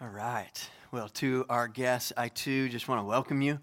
All 0.00 0.06
right. 0.06 0.70
Well, 0.92 1.08
to 1.14 1.44
our 1.48 1.66
guests, 1.66 2.12
I 2.16 2.28
too 2.28 2.68
just 2.68 2.86
want 2.86 3.00
to 3.00 3.04
welcome 3.04 3.42
you. 3.42 3.58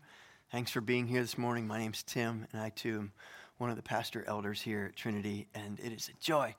Thanks 0.52 0.70
for 0.70 0.82
being 0.82 1.08
here 1.08 1.22
this 1.22 1.38
morning. 1.38 1.66
My 1.66 1.80
name's 1.80 2.04
Tim, 2.04 2.46
and 2.52 2.62
I 2.62 2.72
too 2.72 2.98
am 2.98 3.12
one 3.58 3.70
of 3.70 3.78
the 3.78 3.82
pastor 3.82 4.22
elders 4.28 4.62
here 4.62 4.88
at 4.90 4.98
Trinity, 4.98 5.48
and 5.56 5.80
it 5.80 5.94
is 5.94 6.10
a 6.10 6.22
joy 6.22 6.54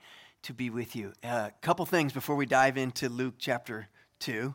to 0.44 0.54
be 0.54 0.70
with 0.70 0.96
you. 0.96 1.12
A 1.22 1.28
uh, 1.28 1.50
couple 1.60 1.84
things 1.84 2.14
before 2.14 2.36
we 2.36 2.46
dive 2.46 2.78
into 2.78 3.10
Luke 3.10 3.34
chapter 3.36 3.88
2, 4.20 4.54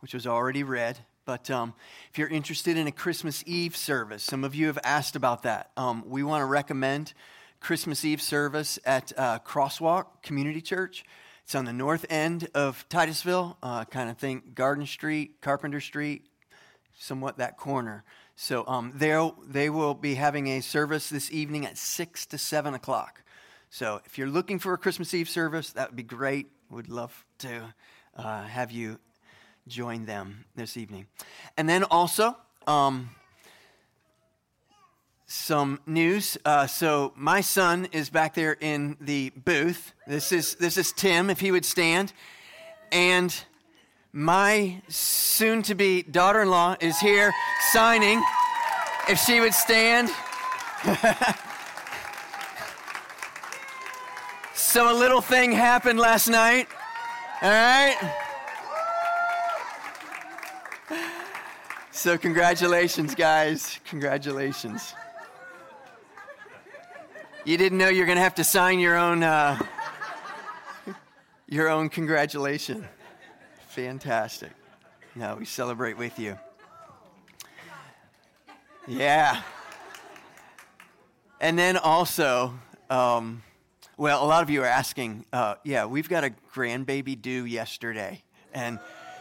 which 0.00 0.12
was 0.12 0.26
already 0.26 0.64
read. 0.64 0.98
But 1.24 1.50
um, 1.50 1.72
if 2.10 2.18
you're 2.18 2.28
interested 2.28 2.76
in 2.76 2.86
a 2.86 2.92
Christmas 2.92 3.42
Eve 3.46 3.74
service, 3.74 4.22
some 4.22 4.44
of 4.44 4.54
you 4.54 4.66
have 4.66 4.78
asked 4.84 5.16
about 5.16 5.44
that. 5.44 5.70
Um, 5.78 6.04
we 6.06 6.22
want 6.22 6.42
to 6.42 6.46
recommend 6.46 7.14
Christmas 7.60 8.04
Eve 8.04 8.20
service 8.20 8.78
at 8.84 9.14
uh, 9.16 9.38
Crosswalk 9.38 10.22
Community 10.22 10.60
Church. 10.60 11.06
It's 11.48 11.54
on 11.54 11.64
the 11.64 11.72
north 11.72 12.04
end 12.10 12.50
of 12.54 12.84
Titusville, 12.90 13.56
uh, 13.62 13.86
kind 13.86 14.10
of 14.10 14.18
think 14.18 14.54
Garden 14.54 14.84
Street, 14.84 15.40
Carpenter 15.40 15.80
Street, 15.80 16.26
somewhat 16.98 17.38
that 17.38 17.56
corner. 17.56 18.04
So 18.36 18.66
um, 18.66 18.92
they 18.94 19.70
will 19.70 19.94
be 19.94 20.16
having 20.16 20.48
a 20.48 20.60
service 20.60 21.08
this 21.08 21.32
evening 21.32 21.64
at 21.64 21.78
6 21.78 22.26
to 22.26 22.36
7 22.36 22.74
o'clock. 22.74 23.22
So 23.70 24.02
if 24.04 24.18
you're 24.18 24.28
looking 24.28 24.58
for 24.58 24.74
a 24.74 24.76
Christmas 24.76 25.14
Eve 25.14 25.26
service, 25.26 25.72
that 25.72 25.88
would 25.88 25.96
be 25.96 26.02
great. 26.02 26.48
Would 26.68 26.90
love 26.90 27.24
to 27.38 27.72
uh, 28.14 28.42
have 28.42 28.70
you 28.70 28.98
join 29.66 30.04
them 30.04 30.44
this 30.54 30.76
evening. 30.76 31.06
And 31.56 31.66
then 31.66 31.82
also, 31.84 32.36
um, 32.66 33.08
some 35.28 35.78
news. 35.86 36.36
Uh, 36.44 36.66
so 36.66 37.12
my 37.14 37.40
son 37.42 37.86
is 37.92 38.10
back 38.10 38.34
there 38.34 38.56
in 38.60 38.96
the 39.00 39.30
booth. 39.30 39.92
This 40.06 40.32
is 40.32 40.56
this 40.56 40.76
is 40.76 40.90
Tim, 40.92 41.30
if 41.30 41.38
he 41.38 41.52
would 41.52 41.66
stand, 41.66 42.12
and 42.90 43.44
my 44.10 44.82
soon-to-be 44.88 46.02
daughter-in-law 46.02 46.76
is 46.80 46.98
here 46.98 47.32
signing. 47.70 48.24
If 49.08 49.18
she 49.20 49.40
would 49.40 49.54
stand. 49.54 50.08
so 54.54 54.90
a 54.90 54.96
little 54.96 55.20
thing 55.20 55.52
happened 55.52 55.98
last 55.98 56.28
night. 56.28 56.68
All 57.42 57.50
right. 57.50 57.96
So, 61.90 62.16
congratulations, 62.16 63.14
guys. 63.14 63.80
Congratulations. 63.86 64.94
You 67.48 67.56
didn't 67.56 67.78
know 67.78 67.88
you're 67.88 68.04
going 68.04 68.18
to 68.18 68.22
have 68.22 68.34
to 68.34 68.44
sign 68.44 68.78
your 68.78 68.94
own 68.94 69.22
uh, 69.22 69.58
your 71.48 71.70
own 71.70 71.88
congratulation. 71.88 72.86
Fantastic. 73.68 74.50
No, 75.14 75.34
we 75.36 75.46
celebrate 75.46 75.96
with 75.96 76.18
you. 76.18 76.38
Yeah. 78.86 79.40
And 81.40 81.58
then 81.58 81.78
also, 81.78 82.52
um, 82.90 83.42
well, 83.96 84.22
a 84.22 84.26
lot 84.26 84.42
of 84.42 84.50
you 84.50 84.62
are 84.62 84.66
asking, 84.66 85.24
uh, 85.32 85.54
yeah, 85.64 85.86
we've 85.86 86.10
got 86.10 86.24
a 86.24 86.34
grandbaby 86.54 87.18
due 87.18 87.46
yesterday. 87.46 88.22
And 88.52 88.78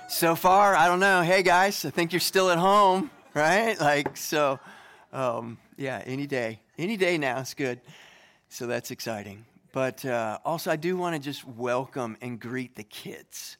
so 0.10 0.36
far, 0.36 0.76
I 0.76 0.88
don't 0.88 1.00
know. 1.00 1.22
Hey, 1.22 1.44
guys, 1.44 1.86
I 1.86 1.92
think 1.92 2.12
you're 2.12 2.20
still 2.20 2.50
at 2.50 2.58
home, 2.58 3.10
right? 3.34 3.80
Like, 3.80 4.18
so, 4.18 4.60
um, 5.14 5.58
yeah, 5.78 6.04
any 6.06 6.28
day. 6.28 6.60
Any 6.78 6.98
day 6.98 7.18
now 7.18 7.40
is 7.40 7.54
good. 7.54 7.80
So 8.50 8.68
that's 8.68 8.92
exciting. 8.92 9.46
But 9.74 10.06
uh, 10.06 10.40
also, 10.46 10.72
I 10.72 10.76
do 10.76 10.98
want 10.98 11.16
to 11.16 11.22
just 11.22 11.46
welcome 11.48 12.18
and 12.22 12.40
greet 12.40 12.76
the 12.76 12.84
kids. 12.84 13.58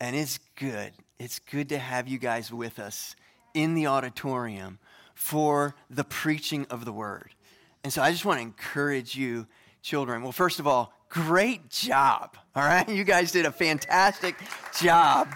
And 0.00 0.14
it's 0.14 0.38
good. 0.54 0.92
It's 1.18 1.38
good 1.40 1.70
to 1.70 1.78
have 1.78 2.06
you 2.06 2.18
guys 2.18 2.52
with 2.52 2.78
us 2.78 3.16
in 3.54 3.74
the 3.74 3.88
auditorium 3.88 4.78
for 5.14 5.74
the 5.90 6.04
preaching 6.04 6.66
of 6.70 6.84
the 6.84 6.92
word. 6.92 7.34
And 7.82 7.92
so 7.92 8.02
I 8.02 8.12
just 8.12 8.24
want 8.24 8.38
to 8.38 8.42
encourage 8.42 9.16
you, 9.16 9.46
children. 9.82 10.22
Well, 10.22 10.32
first 10.32 10.60
of 10.60 10.66
all, 10.66 10.92
great 11.08 11.70
job. 11.70 12.36
All 12.54 12.62
right? 12.62 12.88
You 12.88 13.02
guys 13.02 13.32
did 13.32 13.46
a 13.46 13.52
fantastic 13.52 14.36
job. 14.80 15.28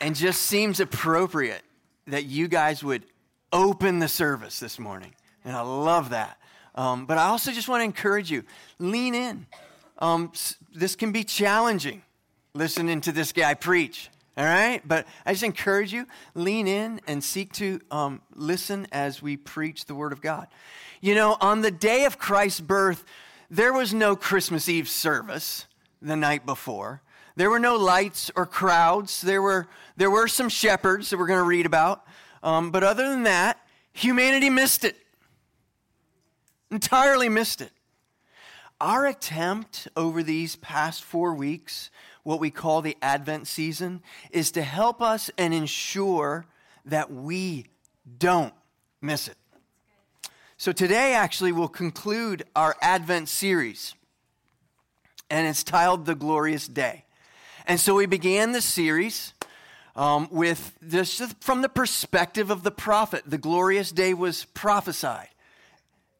And 0.00 0.14
just 0.14 0.42
seems 0.42 0.80
appropriate 0.80 1.62
that 2.08 2.24
you 2.24 2.48
guys 2.48 2.84
would 2.84 3.04
open 3.52 4.00
the 4.00 4.08
service 4.08 4.60
this 4.60 4.78
morning. 4.78 5.14
And 5.46 5.56
I 5.56 5.62
love 5.62 6.10
that. 6.10 6.38
Um, 6.74 7.06
but 7.06 7.18
I 7.18 7.26
also 7.26 7.52
just 7.52 7.68
want 7.68 7.80
to 7.80 7.84
encourage 7.84 8.30
you 8.30 8.42
lean 8.78 9.14
in. 9.14 9.46
Um, 9.98 10.32
this 10.74 10.96
can 10.96 11.12
be 11.12 11.24
challenging, 11.24 12.02
listening 12.52 13.00
to 13.02 13.12
this 13.12 13.32
guy 13.32 13.54
preach. 13.54 14.10
All 14.36 14.44
right? 14.44 14.82
But 14.86 15.06
I 15.24 15.32
just 15.32 15.44
encourage 15.44 15.92
you, 15.92 16.06
lean 16.34 16.66
in 16.66 17.00
and 17.06 17.24
seek 17.24 17.52
to 17.54 17.80
um, 17.90 18.20
listen 18.34 18.86
as 18.92 19.22
we 19.22 19.36
preach 19.38 19.86
the 19.86 19.94
Word 19.94 20.12
of 20.12 20.20
God. 20.20 20.48
You 21.00 21.14
know, 21.14 21.38
on 21.40 21.62
the 21.62 21.70
day 21.70 22.04
of 22.04 22.18
Christ's 22.18 22.60
birth, 22.60 23.04
there 23.48 23.72
was 23.72 23.94
no 23.94 24.16
Christmas 24.16 24.68
Eve 24.68 24.88
service 24.88 25.66
the 26.02 26.16
night 26.16 26.44
before. 26.44 27.02
There 27.36 27.50
were 27.50 27.60
no 27.60 27.76
lights 27.76 28.30
or 28.34 28.46
crowds. 28.46 29.22
There 29.22 29.40
were, 29.40 29.68
there 29.96 30.10
were 30.10 30.26
some 30.26 30.48
shepherds 30.48 31.10
that 31.10 31.18
we're 31.18 31.28
going 31.28 31.38
to 31.38 31.44
read 31.44 31.66
about. 31.66 32.04
Um, 32.42 32.72
but 32.72 32.82
other 32.82 33.08
than 33.08 33.22
that, 33.22 33.60
humanity 33.92 34.50
missed 34.50 34.84
it 34.84 34.96
entirely 36.70 37.28
missed 37.28 37.60
it. 37.60 37.72
Our 38.80 39.06
attempt 39.06 39.88
over 39.96 40.22
these 40.22 40.56
past 40.56 41.02
four 41.02 41.34
weeks, 41.34 41.90
what 42.24 42.40
we 42.40 42.50
call 42.50 42.82
the 42.82 42.96
Advent 43.00 43.46
season, 43.46 44.02
is 44.30 44.50
to 44.52 44.62
help 44.62 45.00
us 45.00 45.30
and 45.38 45.54
ensure 45.54 46.44
that 46.84 47.10
we 47.10 47.66
don't 48.18 48.52
miss 49.00 49.28
it. 49.28 49.36
So 50.58 50.72
today, 50.72 51.14
actually, 51.14 51.52
we'll 51.52 51.68
conclude 51.68 52.44
our 52.54 52.76
Advent 52.82 53.28
series, 53.28 53.94
and 55.30 55.46
it's 55.46 55.62
titled 55.62 56.04
The 56.04 56.14
Glorious 56.14 56.68
Day. 56.68 57.04
And 57.66 57.80
so 57.80 57.94
we 57.94 58.06
began 58.06 58.52
the 58.52 58.60
series 58.60 59.32
um, 59.96 60.28
with 60.30 60.74
this 60.80 61.20
from 61.40 61.62
the 61.62 61.68
perspective 61.68 62.50
of 62.50 62.62
the 62.62 62.70
prophet. 62.70 63.24
The 63.26 63.38
glorious 63.38 63.90
day 63.90 64.14
was 64.14 64.44
prophesied 64.44 65.28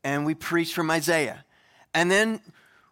and 0.07 0.25
we 0.25 0.37
preached 0.37 0.73
from 0.73 0.89
Isaiah. 0.89 1.45
And 1.93 2.09
then 2.09 2.41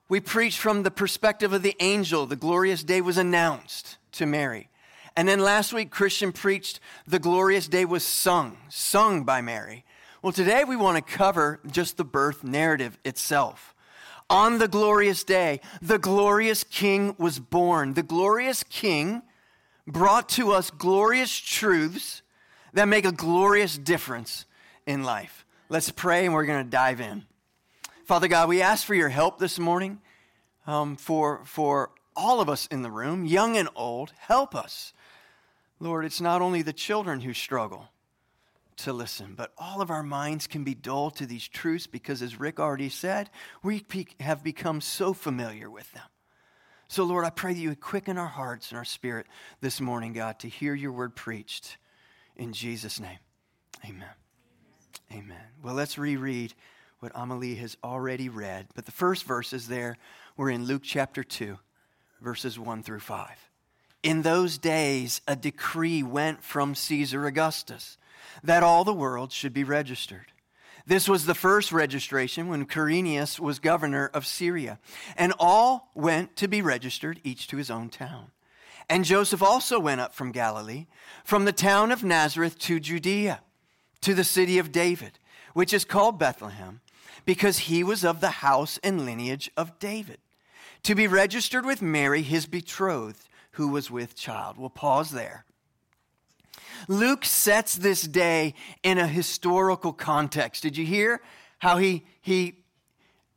we 0.08 0.18
preached 0.18 0.58
from 0.58 0.82
the 0.82 0.90
perspective 0.90 1.52
of 1.52 1.62
the 1.62 1.76
angel. 1.78 2.26
The 2.26 2.34
glorious 2.34 2.82
day 2.82 3.00
was 3.00 3.18
announced 3.18 3.98
to 4.12 4.26
Mary. 4.26 4.68
And 5.16 5.28
then 5.28 5.38
last 5.38 5.72
week, 5.72 5.92
Christian 5.92 6.32
preached 6.32 6.80
the 7.06 7.20
glorious 7.20 7.68
day 7.68 7.84
was 7.84 8.02
sung, 8.02 8.56
sung 8.68 9.22
by 9.22 9.42
Mary. 9.42 9.84
Well, 10.22 10.32
today 10.32 10.64
we 10.64 10.74
want 10.74 10.96
to 10.96 11.12
cover 11.12 11.60
just 11.70 11.98
the 11.98 12.04
birth 12.04 12.42
narrative 12.42 12.98
itself. 13.04 13.76
On 14.28 14.58
the 14.58 14.66
glorious 14.66 15.22
day, 15.22 15.60
the 15.80 16.00
glorious 16.00 16.64
king 16.64 17.14
was 17.16 17.38
born. 17.38 17.94
The 17.94 18.02
glorious 18.02 18.64
king 18.64 19.22
brought 19.86 20.28
to 20.30 20.50
us 20.50 20.72
glorious 20.72 21.32
truths 21.38 22.22
that 22.72 22.88
make 22.88 23.04
a 23.04 23.12
glorious 23.12 23.78
difference 23.78 24.46
in 24.84 25.04
life. 25.04 25.43
Let's 25.70 25.90
pray 25.90 26.26
and 26.26 26.34
we're 26.34 26.44
going 26.44 26.64
to 26.64 26.70
dive 26.70 27.00
in. 27.00 27.24
Father 28.04 28.28
God, 28.28 28.50
we 28.50 28.60
ask 28.60 28.86
for 28.86 28.94
your 28.94 29.08
help 29.08 29.38
this 29.38 29.58
morning 29.58 30.00
um, 30.66 30.96
for, 30.96 31.40
for 31.46 31.90
all 32.14 32.40
of 32.40 32.50
us 32.50 32.66
in 32.66 32.82
the 32.82 32.90
room, 32.90 33.24
young 33.24 33.56
and 33.56 33.68
old. 33.74 34.12
Help 34.18 34.54
us. 34.54 34.92
Lord, 35.80 36.04
it's 36.04 36.20
not 36.20 36.42
only 36.42 36.60
the 36.60 36.74
children 36.74 37.20
who 37.20 37.32
struggle 37.32 37.88
to 38.76 38.92
listen, 38.92 39.34
but 39.36 39.52
all 39.56 39.80
of 39.80 39.90
our 39.90 40.02
minds 40.02 40.46
can 40.46 40.64
be 40.64 40.74
dull 40.74 41.10
to 41.12 41.24
these 41.24 41.48
truths 41.48 41.86
because, 41.86 42.20
as 42.20 42.38
Rick 42.38 42.60
already 42.60 42.90
said, 42.90 43.30
we 43.62 43.84
have 44.20 44.44
become 44.44 44.80
so 44.80 45.14
familiar 45.14 45.70
with 45.70 45.90
them. 45.92 46.02
So, 46.88 47.04
Lord, 47.04 47.24
I 47.24 47.30
pray 47.30 47.54
that 47.54 47.60
you 47.60 47.70
would 47.70 47.80
quicken 47.80 48.18
our 48.18 48.28
hearts 48.28 48.70
and 48.70 48.78
our 48.78 48.84
spirit 48.84 49.26
this 49.60 49.80
morning, 49.80 50.12
God, 50.12 50.38
to 50.40 50.48
hear 50.48 50.74
your 50.74 50.92
word 50.92 51.16
preached. 51.16 51.78
In 52.36 52.52
Jesus' 52.52 53.00
name, 53.00 53.18
amen. 53.84 54.10
Amen. 55.12 55.36
Well, 55.62 55.74
let's 55.74 55.98
reread 55.98 56.54
what 57.00 57.12
Amelie 57.14 57.56
has 57.56 57.76
already 57.84 58.28
read. 58.28 58.68
But 58.74 58.86
the 58.86 58.92
first 58.92 59.24
verses 59.24 59.68
there 59.68 59.98
were 60.36 60.50
in 60.50 60.64
Luke 60.64 60.82
chapter 60.82 61.22
2, 61.22 61.58
verses 62.20 62.58
1 62.58 62.82
through 62.82 63.00
5. 63.00 63.28
In 64.02 64.22
those 64.22 64.58
days, 64.58 65.20
a 65.26 65.36
decree 65.36 66.02
went 66.02 66.42
from 66.42 66.74
Caesar 66.74 67.26
Augustus 67.26 67.98
that 68.42 68.62
all 68.62 68.84
the 68.84 68.92
world 68.92 69.32
should 69.32 69.52
be 69.52 69.64
registered. 69.64 70.32
This 70.86 71.08
was 71.08 71.24
the 71.24 71.34
first 71.34 71.72
registration 71.72 72.48
when 72.48 72.66
Quirinius 72.66 73.40
was 73.40 73.58
governor 73.58 74.10
of 74.12 74.26
Syria, 74.26 74.78
and 75.16 75.32
all 75.38 75.90
went 75.94 76.36
to 76.36 76.48
be 76.48 76.60
registered, 76.60 77.20
each 77.24 77.46
to 77.48 77.56
his 77.56 77.70
own 77.70 77.88
town. 77.88 78.30
And 78.90 79.04
Joseph 79.04 79.42
also 79.42 79.80
went 79.80 80.02
up 80.02 80.14
from 80.14 80.32
Galilee, 80.32 80.86
from 81.24 81.46
the 81.46 81.52
town 81.52 81.90
of 81.90 82.04
Nazareth 82.04 82.58
to 82.60 82.80
Judea 82.80 83.40
to 84.04 84.14
the 84.14 84.24
city 84.24 84.58
of 84.58 84.70
David, 84.70 85.18
which 85.54 85.72
is 85.72 85.84
called 85.84 86.18
Bethlehem, 86.18 86.80
because 87.24 87.60
he 87.60 87.82
was 87.82 88.04
of 88.04 88.20
the 88.20 88.28
house 88.28 88.78
and 88.84 89.06
lineage 89.06 89.50
of 89.56 89.78
David, 89.78 90.18
to 90.82 90.94
be 90.94 91.06
registered 91.06 91.64
with 91.64 91.80
Mary, 91.80 92.20
his 92.20 92.44
betrothed, 92.44 93.28
who 93.52 93.68
was 93.68 93.90
with 93.90 94.14
child. 94.14 94.58
We'll 94.58 94.68
pause 94.68 95.10
there. 95.10 95.46
Luke 96.86 97.24
sets 97.24 97.76
this 97.76 98.02
day 98.02 98.52
in 98.82 98.98
a 98.98 99.06
historical 99.06 99.94
context. 99.94 100.62
Did 100.62 100.76
you 100.76 100.84
hear 100.84 101.22
how 101.60 101.78
he, 101.78 102.04
he 102.20 102.58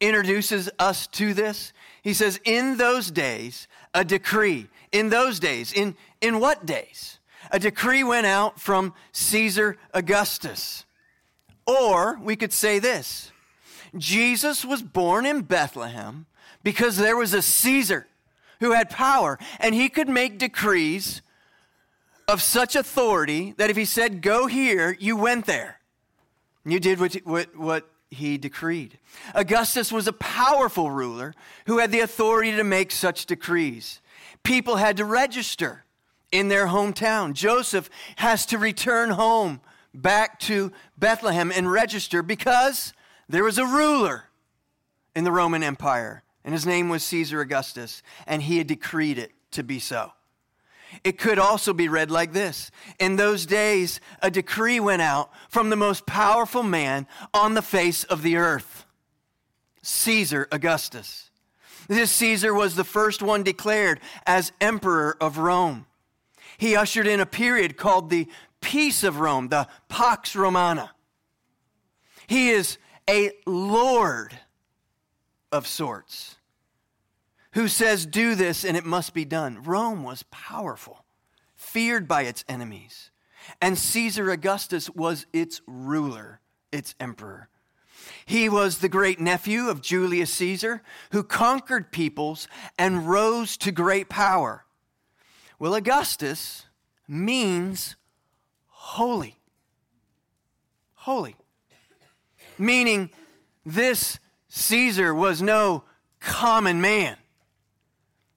introduces 0.01 0.69
us 0.79 1.07
to 1.07 1.33
this? 1.33 1.71
He 2.01 2.13
says, 2.13 2.41
In 2.43 2.75
those 2.75 3.09
days, 3.09 3.69
a 3.93 4.03
decree. 4.03 4.67
In 4.91 5.09
those 5.09 5.39
days, 5.39 5.71
in, 5.71 5.95
in 6.19 6.39
what 6.39 6.65
days? 6.65 7.16
A 7.51 7.59
decree 7.59 8.03
went 8.03 8.25
out 8.25 8.59
from 8.59 8.93
Caesar 9.11 9.77
Augustus. 9.93 10.85
Or 11.65 12.19
we 12.21 12.35
could 12.35 12.53
say 12.53 12.79
this 12.79 13.31
Jesus 13.97 14.65
was 14.65 14.81
born 14.81 15.25
in 15.25 15.41
Bethlehem 15.41 16.25
because 16.63 16.97
there 16.97 17.17
was 17.17 17.33
a 17.33 17.41
Caesar 17.41 18.07
who 18.59 18.71
had 18.71 18.89
power 18.89 19.37
and 19.59 19.75
he 19.75 19.89
could 19.89 20.09
make 20.09 20.37
decrees 20.37 21.21
of 22.27 22.41
such 22.41 22.75
authority 22.75 23.53
that 23.57 23.69
if 23.69 23.77
he 23.77 23.85
said, 23.85 24.21
Go 24.21 24.47
here, 24.47 24.95
you 24.99 25.15
went 25.15 25.45
there. 25.45 25.79
You 26.65 26.79
did 26.79 26.99
what, 26.99 27.15
what, 27.23 27.55
what 27.55 27.89
he 28.09 28.37
decreed. 28.37 28.99
Augustus 29.33 29.91
was 29.91 30.07
a 30.07 30.13
powerful 30.13 30.91
ruler 30.91 31.33
who 31.65 31.79
had 31.79 31.91
the 31.91 32.01
authority 32.01 32.51
to 32.55 32.63
make 32.63 32.91
such 32.91 33.25
decrees. 33.25 34.01
People 34.43 34.77
had 34.77 34.97
to 34.97 35.05
register 35.05 35.83
in 36.31 36.47
their 36.47 36.67
hometown. 36.67 37.33
Joseph 37.33 37.89
has 38.17 38.45
to 38.47 38.57
return 38.57 39.11
home 39.11 39.61
back 39.93 40.39
to 40.41 40.71
Bethlehem 40.97 41.51
and 41.55 41.71
register 41.71 42.21
because 42.21 42.93
there 43.29 43.43
was 43.43 43.57
a 43.57 43.65
ruler 43.65 44.25
in 45.15 45.23
the 45.23 45.31
Roman 45.31 45.63
Empire, 45.63 46.23
and 46.43 46.53
his 46.53 46.65
name 46.65 46.89
was 46.89 47.03
Caesar 47.03 47.41
Augustus, 47.41 48.03
and 48.25 48.41
he 48.41 48.57
had 48.57 48.67
decreed 48.67 49.17
it 49.17 49.31
to 49.51 49.63
be 49.63 49.79
so. 49.79 50.11
It 51.03 51.17
could 51.17 51.39
also 51.39 51.73
be 51.73 51.89
read 51.89 52.11
like 52.11 52.33
this 52.33 52.71
In 52.99 53.15
those 53.15 53.45
days, 53.45 53.99
a 54.21 54.31
decree 54.31 54.79
went 54.79 55.01
out 55.01 55.31
from 55.49 55.69
the 55.69 55.75
most 55.75 56.05
powerful 56.05 56.63
man 56.63 57.07
on 57.33 57.53
the 57.53 57.61
face 57.61 58.03
of 58.05 58.21
the 58.21 58.37
earth 58.37 58.85
Caesar 59.81 60.47
Augustus. 60.51 61.29
This 61.87 62.11
Caesar 62.11 62.53
was 62.53 62.75
the 62.75 62.83
first 62.83 63.21
one 63.21 63.43
declared 63.43 63.99
as 64.25 64.51
emperor 64.59 65.15
of 65.21 65.37
Rome. 65.37 65.85
He 66.57 66.75
ushered 66.75 67.07
in 67.07 67.19
a 67.19 67.25
period 67.25 67.77
called 67.77 68.09
the 68.09 68.27
Peace 68.61 69.03
of 69.03 69.19
Rome, 69.19 69.49
the 69.49 69.67
Pax 69.87 70.35
Romana. 70.35 70.91
He 72.27 72.49
is 72.49 72.77
a 73.09 73.31
lord 73.45 74.37
of 75.51 75.67
sorts 75.67 76.35
who 77.53 77.67
says, 77.67 78.05
Do 78.05 78.35
this 78.35 78.63
and 78.63 78.75
it 78.75 78.85
must 78.85 79.13
be 79.13 79.25
done. 79.25 79.63
Rome 79.63 80.03
was 80.03 80.23
powerful, 80.29 81.05
feared 81.55 82.07
by 82.07 82.23
its 82.23 82.43
enemies, 82.47 83.11
and 83.61 83.77
Caesar 83.77 84.29
Augustus 84.29 84.89
was 84.89 85.25
its 85.31 85.61
ruler, 85.65 86.41
its 86.71 86.93
emperor. 86.99 87.49
He 88.25 88.49
was 88.49 88.77
the 88.77 88.89
great 88.89 89.19
nephew 89.19 89.69
of 89.69 89.81
Julius 89.81 90.31
Caesar 90.33 90.83
who 91.11 91.23
conquered 91.23 91.91
peoples 91.91 92.47
and 92.77 93.09
rose 93.09 93.57
to 93.57 93.71
great 93.71 94.09
power. 94.09 94.65
Well, 95.59 95.73
Augustus 95.73 96.65
means 97.07 97.95
holy. 98.67 99.37
Holy. 100.93 101.35
Meaning, 102.57 103.09
this 103.65 104.19
Caesar 104.49 105.13
was 105.13 105.41
no 105.41 105.83
common 106.19 106.81
man. 106.81 107.17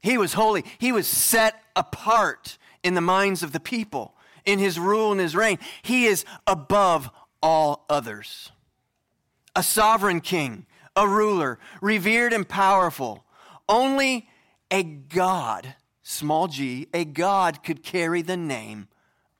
He 0.01 0.17
was 0.17 0.33
holy. 0.33 0.65
He 0.79 0.93
was 0.93 1.07
set 1.07 1.63
apart 1.77 2.59
in 2.83 2.95
the 2.95 3.01
minds 3.01 3.43
of 3.43 3.53
the 3.53 3.61
people 3.61 4.15
in 4.45 4.59
his 4.59 4.79
rule 4.79 5.13
and 5.13 5.21
his 5.21 5.37
reign. 5.37 5.59
He 5.83 6.07
is 6.07 6.25
above 6.47 7.11
all 7.43 7.85
others. 7.89 8.51
A 9.55 9.63
sovereign 9.63 10.21
king, 10.21 10.67
a 10.97 11.07
ruler, 11.07 11.59
revered 11.81 12.33
and 12.33 12.49
powerful. 12.49 13.25
Only 13.69 14.29
a 14.71 14.83
God, 14.83 15.75
small 16.11 16.49
g, 16.49 16.89
a 16.93 17.05
God 17.05 17.63
could 17.63 17.83
carry 17.83 18.23
the 18.23 18.37
name 18.37 18.89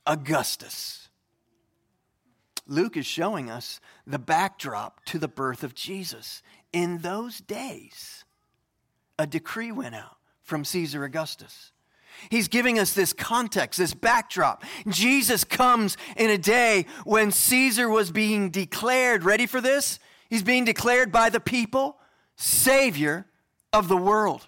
Augustus. 0.07 1.09
Luke 2.67 2.97
is 2.97 3.07
showing 3.07 3.51
us 3.51 3.81
the 4.07 4.19
backdrop 4.19 5.05
to 5.07 5.19
the 5.19 5.29
birth 5.29 5.65
of 5.65 5.75
Jesus. 5.75 6.43
In 6.73 6.99
those 6.99 7.41
days, 7.41 8.25
a 9.19 9.27
decree 9.27 9.73
went 9.73 9.97
out 9.97 10.17
from 10.43 10.65
Caesar 10.65 11.05
Augustus. 11.05 11.73
He's 12.29 12.49
giving 12.49 12.79
us 12.79 12.93
this 12.93 13.13
context, 13.13 13.79
this 13.79 13.95
backdrop. 13.95 14.65
Jesus 14.89 15.43
comes 15.43 15.97
in 16.17 16.31
a 16.31 16.39
day 16.39 16.87
when 17.05 17.33
Caesar 17.33 17.89
was 17.89 18.13
being 18.13 18.51
declared, 18.51 19.25
ready 19.25 19.47
for 19.47 19.61
this? 19.61 19.99
He's 20.29 20.43
being 20.43 20.65
declared 20.65 21.11
by 21.11 21.31
the 21.31 21.41
people 21.41 21.97
Savior 22.37 23.27
of 23.73 23.89
the 23.89 23.97
world. 23.97 24.47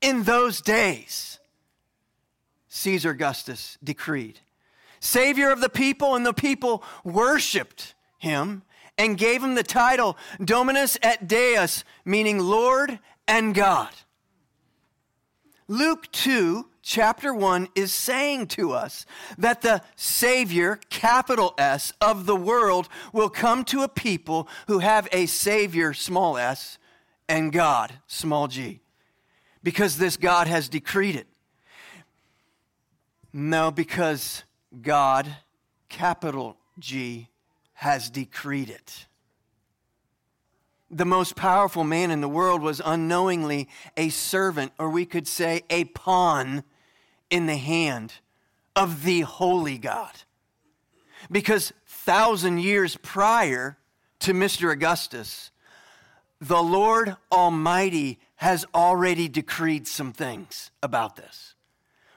In 0.00 0.22
those 0.22 0.60
days, 0.60 1.38
Caesar 2.68 3.10
Augustus 3.10 3.76
decreed, 3.82 4.40
Savior 5.00 5.50
of 5.50 5.60
the 5.60 5.68
people, 5.68 6.14
and 6.14 6.24
the 6.24 6.32
people 6.32 6.82
worshiped 7.04 7.94
him 8.18 8.62
and 8.96 9.16
gave 9.16 9.42
him 9.42 9.54
the 9.54 9.62
title 9.62 10.16
Dominus 10.42 10.98
et 11.02 11.26
Deus, 11.26 11.84
meaning 12.04 12.38
Lord 12.38 12.98
and 13.26 13.54
God. 13.54 13.90
Luke 15.68 16.10
2, 16.12 16.66
chapter 16.82 17.32
1, 17.32 17.68
is 17.74 17.92
saying 17.92 18.48
to 18.48 18.72
us 18.72 19.06
that 19.38 19.62
the 19.62 19.82
Savior, 19.96 20.80
capital 20.90 21.54
S, 21.56 21.92
of 22.00 22.26
the 22.26 22.36
world 22.36 22.88
will 23.12 23.30
come 23.30 23.64
to 23.66 23.82
a 23.82 23.88
people 23.88 24.48
who 24.66 24.80
have 24.80 25.08
a 25.12 25.26
Savior, 25.26 25.94
small 25.94 26.36
s, 26.36 26.76
and 27.28 27.52
God, 27.52 27.92
small 28.06 28.48
g, 28.48 28.79
because 29.62 29.98
this 29.98 30.16
God 30.16 30.46
has 30.46 30.68
decreed 30.68 31.16
it. 31.16 31.26
No, 33.32 33.70
because 33.70 34.44
God, 34.82 35.28
capital 35.88 36.56
G, 36.78 37.28
has 37.74 38.10
decreed 38.10 38.70
it 38.70 39.06
the 40.90 41.04
most 41.04 41.36
powerful 41.36 41.84
man 41.84 42.10
in 42.10 42.20
the 42.20 42.28
world 42.28 42.62
was 42.62 42.82
unknowingly 42.84 43.68
a 43.96 44.08
servant, 44.08 44.72
or 44.78 44.90
we 44.90 45.06
could 45.06 45.28
say 45.28 45.62
a 45.70 45.84
pawn 45.84 46.64
in 47.30 47.46
the 47.46 47.56
hand 47.56 48.14
of 48.74 49.04
the 49.04 49.20
holy 49.20 49.78
God. 49.78 50.12
Because 51.30 51.72
thousand 51.86 52.58
years 52.58 52.96
prior 52.96 53.78
to 54.20 54.32
Mr. 54.32 54.72
Augustus, 54.72 55.52
the 56.40 56.62
Lord 56.62 57.16
Almighty 57.30 58.18
has 58.40 58.64
already 58.74 59.28
decreed 59.28 59.86
some 59.86 60.14
things 60.14 60.70
about 60.82 61.14
this. 61.14 61.54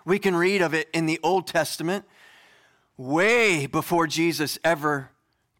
We 0.05 0.19
can 0.19 0.37
read 0.37 0.61
of 0.61 0.73
it 0.73 0.87
in 0.93 1.05
the 1.05 1.19
Old 1.21 1.47
Testament 1.47 2.05
way 2.95 3.65
before 3.65 4.07
Jesus 4.07 4.57
ever 4.63 5.09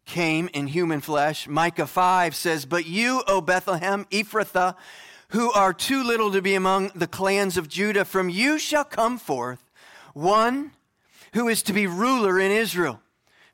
came 0.06 0.48
in 0.54 0.68
human 0.68 1.02
flesh. 1.02 1.46
Micah 1.46 1.86
5 1.86 2.34
says, 2.34 2.64
But 2.64 2.86
you, 2.86 3.22
O 3.26 3.42
Bethlehem, 3.42 4.06
Ephrathah, 4.10 4.74
who 5.28 5.52
are 5.52 5.74
too 5.74 6.02
little 6.02 6.32
to 6.32 6.40
be 6.40 6.54
among 6.54 6.92
the 6.94 7.06
clans 7.06 7.58
of 7.58 7.68
Judah, 7.68 8.06
from 8.06 8.30
you 8.30 8.58
shall 8.58 8.84
come 8.84 9.18
forth 9.18 9.70
one 10.14 10.70
who 11.34 11.46
is 11.46 11.62
to 11.64 11.74
be 11.74 11.86
ruler 11.86 12.40
in 12.40 12.50
Israel, 12.50 13.02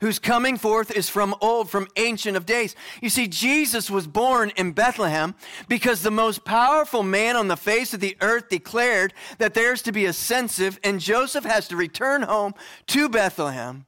whose 0.00 0.19
coming 0.19 0.57
forth 0.57 0.90
is 0.90 1.09
from 1.09 1.35
old, 1.40 1.71
from 1.71 1.88
ancient 1.97 2.37
of 2.37 2.47
days. 2.47 2.75
You 3.00 3.11
see, 3.11 3.26
Jesus 3.28 3.90
was 3.90 4.07
born 4.07 4.52
in 4.57 4.73
Bethlehem 4.73 5.35
because 5.69 6.02
the 6.02 6.11
most 6.11 6.45
powerful 6.45 7.02
man 7.02 7.37
on 7.37 7.49
the 7.49 7.57
face 7.57 7.95
of 7.95 8.00
the 8.00 8.16
earth 8.21 8.49
declared 8.49 9.14
that 9.38 9.54
there's 9.54 9.83
to 9.83 9.92
be 9.92 10.07
a 10.07 10.12
census, 10.12 10.78
and 10.83 11.00
Joseph 11.00 11.45
has 11.45 11.69
to 11.69 11.76
return 11.76 12.23
home 12.23 12.54
to 12.88 13.09
Bethlehem 13.09 13.87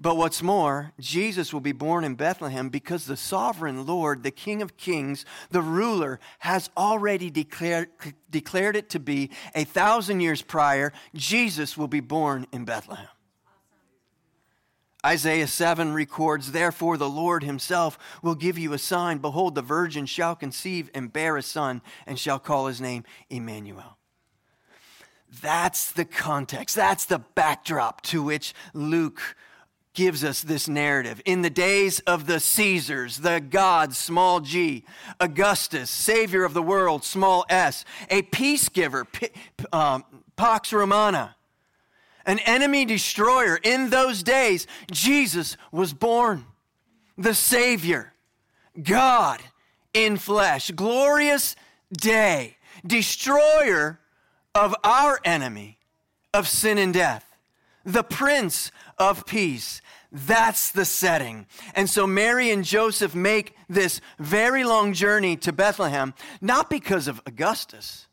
but 0.00 0.16
what's 0.16 0.42
more, 0.42 0.92
Jesus 1.00 1.52
will 1.52 1.60
be 1.60 1.72
born 1.72 2.04
in 2.04 2.14
Bethlehem 2.14 2.68
because 2.68 3.06
the 3.06 3.16
sovereign 3.16 3.84
Lord, 3.84 4.22
the 4.22 4.30
King 4.30 4.62
of 4.62 4.76
Kings, 4.76 5.24
the 5.50 5.60
ruler, 5.62 6.20
has 6.38 6.70
already 6.76 7.30
declared, 7.30 7.88
declared 8.30 8.76
it 8.76 8.90
to 8.90 9.00
be 9.00 9.30
a 9.56 9.64
thousand 9.64 10.20
years 10.20 10.40
prior. 10.40 10.92
Jesus 11.14 11.76
will 11.76 11.88
be 11.88 12.00
born 12.00 12.46
in 12.52 12.64
Bethlehem. 12.64 13.08
Isaiah 15.06 15.46
7 15.46 15.92
records, 15.92 16.52
Therefore 16.52 16.96
the 16.96 17.08
Lord 17.08 17.44
himself 17.44 17.98
will 18.22 18.34
give 18.34 18.58
you 18.58 18.72
a 18.72 18.78
sign. 18.78 19.18
Behold, 19.18 19.54
the 19.54 19.62
virgin 19.62 20.06
shall 20.06 20.34
conceive 20.34 20.90
and 20.92 21.12
bear 21.12 21.36
a 21.36 21.42
son, 21.42 21.82
and 22.06 22.18
shall 22.18 22.38
call 22.38 22.66
his 22.66 22.80
name 22.80 23.04
Emmanuel. 23.30 23.98
That's 25.42 25.92
the 25.92 26.04
context. 26.04 26.74
That's 26.74 27.04
the 27.04 27.18
backdrop 27.18 28.00
to 28.02 28.22
which 28.22 28.54
Luke 28.72 29.36
gives 29.94 30.24
us 30.24 30.42
this 30.42 30.68
narrative. 30.68 31.20
In 31.24 31.42
the 31.42 31.50
days 31.50 32.00
of 32.00 32.26
the 32.26 32.40
Caesars, 32.40 33.18
the 33.18 33.40
gods, 33.40 33.98
small 33.98 34.40
g, 34.40 34.84
Augustus, 35.20 35.90
savior 35.90 36.44
of 36.44 36.54
the 36.54 36.62
world, 36.62 37.04
small 37.04 37.44
s, 37.48 37.84
a 38.08 38.22
peacegiver, 38.22 39.06
um, 39.72 40.04
Pax 40.36 40.72
Romana, 40.72 41.34
an 42.28 42.38
enemy 42.40 42.84
destroyer. 42.84 43.58
In 43.60 43.90
those 43.90 44.22
days, 44.22 44.68
Jesus 44.92 45.56
was 45.72 45.92
born, 45.92 46.44
the 47.16 47.34
Savior, 47.34 48.12
God 48.80 49.40
in 49.94 50.16
flesh, 50.16 50.70
glorious 50.70 51.56
day, 51.92 52.56
destroyer 52.86 53.98
of 54.54 54.74
our 54.84 55.18
enemy 55.24 55.78
of 56.34 56.46
sin 56.46 56.78
and 56.78 56.92
death, 56.92 57.24
the 57.84 58.04
Prince 58.04 58.70
of 58.98 59.26
Peace. 59.26 59.80
That's 60.12 60.70
the 60.70 60.84
setting. 60.84 61.46
And 61.74 61.88
so 61.88 62.06
Mary 62.06 62.50
and 62.50 62.64
Joseph 62.64 63.14
make 63.14 63.54
this 63.68 64.00
very 64.18 64.64
long 64.64 64.92
journey 64.92 65.36
to 65.38 65.52
Bethlehem, 65.52 66.14
not 66.40 66.70
because 66.70 67.08
of 67.08 67.20
Augustus, 67.26 68.06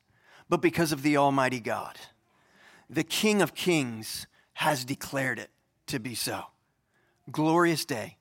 but 0.50 0.62
because 0.62 0.91
of 0.91 1.03
the 1.03 1.17
Almighty 1.17 1.60
God. 1.60 1.98
The 2.89 3.03
King 3.03 3.41
of 3.41 3.55
Kings 3.55 4.27
has 4.53 4.85
declared 4.85 5.39
it 5.39 5.49
to 5.87 5.99
be 5.99 6.15
so. 6.15 6.45
Glorious 7.31 7.85
day. 7.85 8.17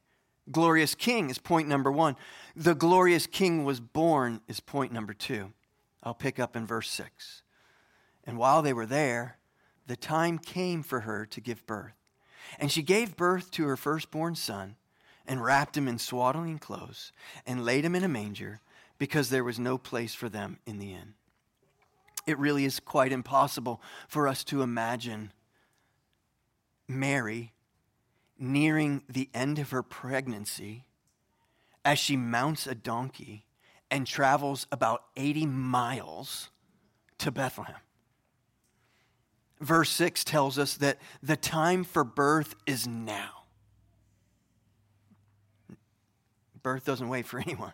Glorious 0.50 0.94
King 0.94 1.30
is 1.30 1.38
point 1.38 1.68
number 1.68 1.90
one. 1.90 2.16
The 2.54 2.75
glorious 2.75 3.26
King 3.26 3.64
was 3.64 3.80
born 3.80 4.40
is 4.49 4.61
point 4.61 4.92
number 4.92 5.14
two. 5.14 5.52
I'll 6.02 6.14
pick 6.14 6.38
up 6.38 6.54
in 6.54 6.66
verse 6.66 6.90
six. 6.90 7.42
And 8.25 8.38
while 8.38 8.62
they 8.62 8.73
were 8.73 8.87
there, 8.87 9.38
the 9.87 9.97
time 9.97 10.38
came 10.38 10.83
for 10.83 11.00
her 11.00 11.26
to 11.26 11.40
give 11.40 11.66
birth. 11.66 11.94
And 12.59 12.71
she 12.71 12.83
gave 12.83 13.16
birth 13.16 13.50
to 13.52 13.66
her 13.66 13.76
firstborn 13.76 14.35
son 14.35 14.76
and 15.26 15.42
wrapped 15.42 15.76
him 15.76 15.88
in 15.88 15.99
swaddling 15.99 16.59
clothes 16.59 17.12
and 17.47 17.64
laid 17.64 17.85
him 17.85 17.94
in 17.94 18.04
a 18.04 18.09
manger 18.09 18.61
because 18.99 19.30
there 19.30 19.44
was 19.44 19.59
no 19.59 19.78
place 19.78 20.14
for 20.14 20.28
them 20.28 20.59
in 20.66 20.78
the 20.78 20.92
inn. 20.92 21.14
It 22.26 22.38
really 22.38 22.64
is 22.64 22.81
quite 22.81 23.12
impossible 23.12 23.81
for 24.09 24.26
us 24.26 24.45
to 24.45 24.62
imagine 24.62 25.33
Mary 26.88 27.52
nearing 28.38 29.02
the 29.09 29.28
end 29.35 29.59
of 29.59 29.71
her 29.71 29.83
pregnancy 29.83 30.85
as 31.85 31.99
she 31.99 32.16
mounts 32.16 32.66
a 32.66 32.75
donkey 32.75 33.45
and 33.90 34.07
travels 34.07 34.66
about 34.73 35.04
80 35.16 35.47
miles 35.47 36.50
to 37.19 37.31
Bethlehem. 37.31 37.76
Verse 39.61 39.90
6 39.90 40.25
tells 40.25 40.59
us 40.59 40.76
that 40.78 40.99
the 41.23 41.37
time 41.37 41.85
for 41.85 42.04
birth 42.04 42.54
is 42.66 42.87
now. 42.87 43.45
Birth 46.62 46.85
doesn't 46.85 47.09
wait 47.09 47.26
for 47.26 47.38
anyone. 47.47 47.73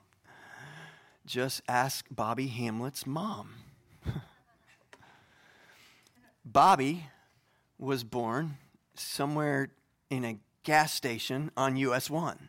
Just 1.24 1.62
ask 1.68 2.06
Bobby 2.10 2.48
Hamlet's 2.48 3.06
mom. 3.06 3.54
Bobby 6.52 7.06
was 7.78 8.02
born 8.02 8.56
somewhere 8.94 9.68
in 10.10 10.24
a 10.24 10.38
gas 10.64 10.92
station 10.92 11.52
on 11.56 11.76
US 11.76 12.10
1 12.10 12.48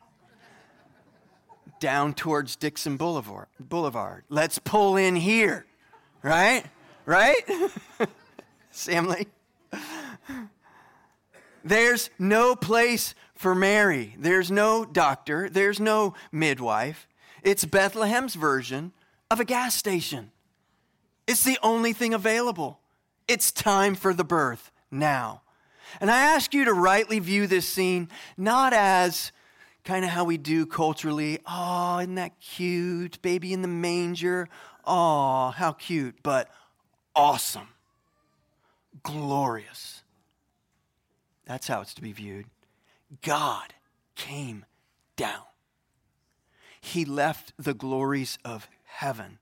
down 1.79 2.13
towards 2.13 2.55
Dixon 2.55 2.97
Boulevard. 2.97 3.47
Boulevard. 3.59 4.23
Let's 4.27 4.57
pull 4.57 4.97
in 4.97 5.15
here, 5.15 5.67
right? 6.23 6.63
Right? 7.05 7.37
Sam? 8.71 9.13
There's 11.63 12.09
no 12.17 12.55
place 12.55 13.13
for 13.35 13.53
Mary. 13.53 14.15
There's 14.17 14.49
no 14.49 14.83
doctor. 14.83 15.47
There's 15.47 15.79
no 15.79 16.15
midwife. 16.31 17.07
It's 17.43 17.65
Bethlehem's 17.65 18.33
version 18.33 18.93
of 19.29 19.39
a 19.39 19.45
gas 19.45 19.75
station. 19.75 20.31
It's 21.27 21.43
the 21.43 21.59
only 21.61 21.93
thing 21.93 22.15
available. 22.15 22.80
It's 23.27 23.51
time 23.51 23.95
for 23.95 24.13
the 24.13 24.23
birth 24.23 24.71
now. 24.89 25.41
And 25.99 26.09
I 26.09 26.21
ask 26.21 26.53
you 26.53 26.65
to 26.65 26.73
rightly 26.73 27.19
view 27.19 27.47
this 27.47 27.67
scene 27.67 28.09
not 28.37 28.73
as 28.73 29.31
kind 29.83 30.05
of 30.05 30.11
how 30.11 30.23
we 30.23 30.37
do 30.37 30.65
culturally. 30.65 31.39
Oh, 31.45 31.99
isn't 31.99 32.15
that 32.15 32.39
cute? 32.39 33.21
Baby 33.21 33.53
in 33.53 33.61
the 33.61 33.67
manger. 33.67 34.47
Oh, 34.85 35.49
how 35.51 35.73
cute. 35.73 36.15
But 36.23 36.49
awesome. 37.15 37.69
Glorious. 39.03 40.03
That's 41.45 41.67
how 41.67 41.81
it's 41.81 41.93
to 41.95 42.01
be 42.01 42.11
viewed. 42.11 42.45
God 43.21 43.73
came 44.15 44.65
down. 45.15 45.43
He 46.79 47.05
left 47.05 47.53
the 47.57 47.73
glories 47.73 48.37
of 48.43 48.67
heaven, 48.85 49.39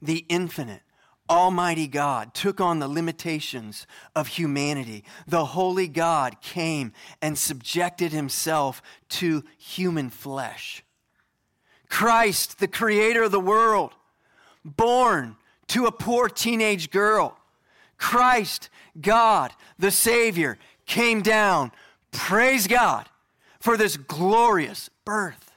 the 0.00 0.24
infinite, 0.28 0.82
Almighty 1.30 1.86
God 1.86 2.34
took 2.34 2.60
on 2.60 2.80
the 2.80 2.88
limitations 2.88 3.86
of 4.16 4.26
humanity. 4.26 5.04
The 5.28 5.44
Holy 5.46 5.86
God 5.86 6.40
came 6.42 6.92
and 7.22 7.38
subjected 7.38 8.10
himself 8.10 8.82
to 9.10 9.44
human 9.56 10.10
flesh. 10.10 10.82
Christ, 11.88 12.58
the 12.58 12.68
creator 12.68 13.22
of 13.22 13.30
the 13.30 13.38
world, 13.38 13.94
born 14.64 15.36
to 15.68 15.86
a 15.86 15.92
poor 15.92 16.28
teenage 16.28 16.90
girl. 16.90 17.38
Christ, 17.96 18.68
God, 19.00 19.52
the 19.78 19.92
Savior, 19.92 20.58
came 20.84 21.22
down. 21.22 21.70
Praise 22.10 22.66
God 22.66 23.08
for 23.60 23.76
this 23.76 23.96
glorious 23.96 24.90
birth. 25.04 25.52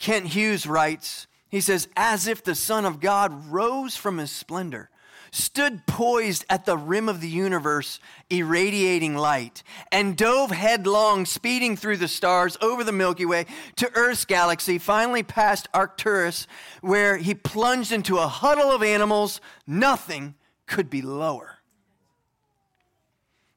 Kent 0.00 0.26
Hughes 0.26 0.66
writes, 0.66 1.27
he 1.48 1.60
says, 1.60 1.88
as 1.96 2.26
if 2.26 2.42
the 2.42 2.54
Son 2.54 2.84
of 2.84 3.00
God 3.00 3.50
rose 3.50 3.96
from 3.96 4.18
his 4.18 4.30
splendor, 4.30 4.90
stood 5.30 5.86
poised 5.86 6.44
at 6.48 6.64
the 6.64 6.76
rim 6.76 7.08
of 7.08 7.20
the 7.20 7.28
universe, 7.28 8.00
irradiating 8.30 9.14
light, 9.16 9.62
and 9.92 10.16
dove 10.16 10.50
headlong, 10.50 11.26
speeding 11.26 11.76
through 11.76 11.96
the 11.96 12.08
stars 12.08 12.56
over 12.60 12.82
the 12.84 12.92
Milky 12.92 13.26
Way 13.26 13.46
to 13.76 13.90
Earth's 13.94 14.24
galaxy, 14.24 14.78
finally 14.78 15.22
past 15.22 15.68
Arcturus, 15.74 16.46
where 16.80 17.16
he 17.16 17.34
plunged 17.34 17.92
into 17.92 18.18
a 18.18 18.26
huddle 18.26 18.70
of 18.70 18.82
animals. 18.82 19.40
Nothing 19.66 20.34
could 20.66 20.88
be 20.88 21.02
lower. 21.02 21.58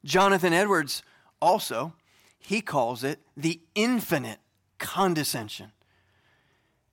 Jonathan 0.04 0.52
Edwards 0.52 1.02
also, 1.40 1.94
he 2.38 2.60
calls 2.60 3.04
it 3.04 3.20
the 3.36 3.60
infinite 3.74 4.40
condescension. 4.78 5.72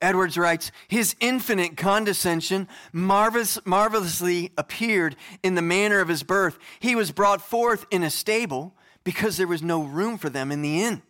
Edwards 0.00 0.38
writes, 0.38 0.72
His 0.88 1.14
infinite 1.20 1.76
condescension 1.76 2.68
marvelous, 2.92 3.58
marvelously 3.64 4.52
appeared 4.56 5.16
in 5.42 5.54
the 5.54 5.62
manner 5.62 6.00
of 6.00 6.08
his 6.08 6.22
birth. 6.22 6.58
He 6.78 6.94
was 6.94 7.12
brought 7.12 7.42
forth 7.42 7.86
in 7.90 8.02
a 8.02 8.10
stable 8.10 8.74
because 9.04 9.36
there 9.36 9.46
was 9.46 9.62
no 9.62 9.82
room 9.82 10.18
for 10.18 10.30
them 10.30 10.50
in 10.50 10.62
the 10.62 10.82
inn. 10.82 11.02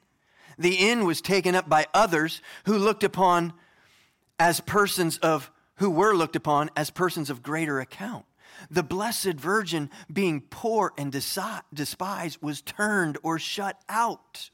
The 0.58 0.74
inn 0.74 1.04
was 1.04 1.20
taken 1.20 1.54
up 1.54 1.68
by 1.68 1.86
others 1.94 2.42
who 2.64 2.76
looked 2.76 3.04
upon 3.04 3.54
as 4.38 4.60
persons 4.60 5.18
of, 5.18 5.50
who 5.76 5.90
were 5.90 6.14
looked 6.14 6.36
upon 6.36 6.70
as 6.76 6.90
persons 6.90 7.30
of 7.30 7.42
greater 7.42 7.80
account. 7.80 8.24
The 8.70 8.82
Blessed 8.82 9.34
Virgin, 9.34 9.90
being 10.12 10.42
poor 10.42 10.92
and 10.98 11.10
despised, 11.12 12.42
was 12.42 12.62
turned 12.62 13.18
or 13.22 13.38
shut 13.38 13.80
out. 13.88 14.50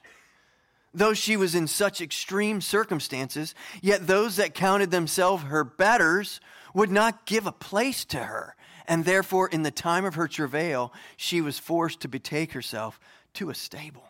Though 0.96 1.12
she 1.12 1.36
was 1.36 1.54
in 1.54 1.66
such 1.66 2.00
extreme 2.00 2.62
circumstances, 2.62 3.54
yet 3.82 4.06
those 4.06 4.36
that 4.36 4.54
counted 4.54 4.90
themselves 4.90 5.42
her 5.42 5.62
betters 5.62 6.40
would 6.72 6.90
not 6.90 7.26
give 7.26 7.46
a 7.46 7.52
place 7.52 8.06
to 8.06 8.18
her. 8.18 8.56
And 8.88 9.04
therefore, 9.04 9.46
in 9.48 9.62
the 9.62 9.70
time 9.70 10.06
of 10.06 10.14
her 10.14 10.26
travail, 10.26 10.94
she 11.18 11.42
was 11.42 11.58
forced 11.58 12.00
to 12.00 12.08
betake 12.08 12.52
herself 12.52 12.98
to 13.34 13.50
a 13.50 13.54
stable. 13.54 14.08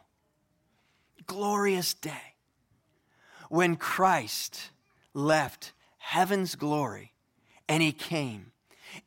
Glorious 1.27 1.93
day 1.93 2.35
when 3.49 3.75
Christ 3.75 4.71
left 5.13 5.73
heaven's 5.99 6.55
glory 6.55 7.15
and 7.69 7.83
he 7.83 7.91
came 7.91 8.53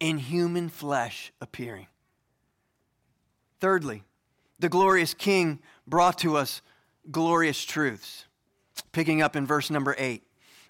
in 0.01 0.17
human 0.17 0.67
flesh 0.67 1.31
appearing. 1.39 1.87
Thirdly, 3.61 4.03
the 4.59 4.67
glorious 4.67 5.13
King 5.13 5.59
brought 5.87 6.17
to 6.19 6.35
us 6.35 6.61
glorious 7.11 7.63
truths. 7.63 8.25
Picking 8.91 9.21
up 9.21 9.35
in 9.35 9.45
verse 9.45 9.69
number 9.69 9.95
eight. 9.97 10.23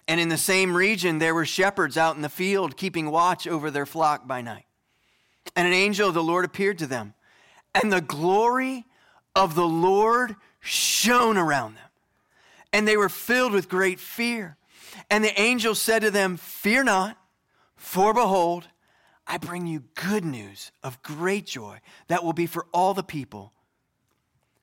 And 0.08 0.20
in 0.20 0.28
the 0.28 0.36
same 0.36 0.76
region, 0.76 1.18
there 1.18 1.34
were 1.34 1.44
shepherds 1.44 1.96
out 1.96 2.16
in 2.16 2.22
the 2.22 2.28
field, 2.28 2.76
keeping 2.76 3.10
watch 3.10 3.46
over 3.46 3.70
their 3.70 3.86
flock 3.86 4.26
by 4.26 4.40
night. 4.40 4.64
And 5.54 5.66
an 5.66 5.74
angel 5.74 6.08
of 6.08 6.14
the 6.14 6.22
Lord 6.22 6.44
appeared 6.44 6.78
to 6.78 6.86
them, 6.86 7.14
and 7.74 7.92
the 7.92 8.00
glory 8.00 8.86
of 9.34 9.54
the 9.54 9.68
Lord 9.68 10.36
shone 10.60 11.36
around 11.36 11.76
them. 11.76 11.88
And 12.72 12.86
they 12.86 12.96
were 12.96 13.08
filled 13.08 13.52
with 13.52 13.68
great 13.68 14.00
fear. 14.00 14.56
And 15.08 15.24
the 15.24 15.40
angel 15.40 15.74
said 15.74 16.02
to 16.02 16.10
them, 16.10 16.36
Fear 16.36 16.84
not, 16.84 17.16
for 17.76 18.12
behold, 18.12 18.68
I 19.26 19.38
bring 19.38 19.66
you 19.66 19.84
good 19.94 20.24
news 20.24 20.72
of 20.82 21.02
great 21.02 21.46
joy 21.46 21.80
that 22.08 22.24
will 22.24 22.32
be 22.32 22.46
for 22.46 22.66
all 22.72 22.94
the 22.94 23.02
people. 23.02 23.52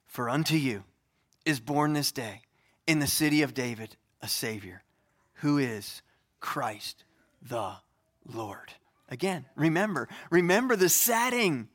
For 0.05 0.29
unto 0.29 0.55
you, 0.55 0.83
is 1.47 1.59
born 1.61 1.93
this 1.93 2.11
day 2.11 2.41
in 2.85 2.99
the 2.99 3.07
city 3.07 3.41
of 3.41 3.53
David 3.53 3.95
a 4.21 4.27
Savior 4.27 4.83
who 5.35 5.57
is 5.57 6.01
Christ 6.41 7.05
the 7.41 7.73
Lord. 8.25 8.73
Again, 9.09 9.45
remember, 9.55 10.09
remember 10.29 10.75
the 10.75 10.89
setting 10.89 11.69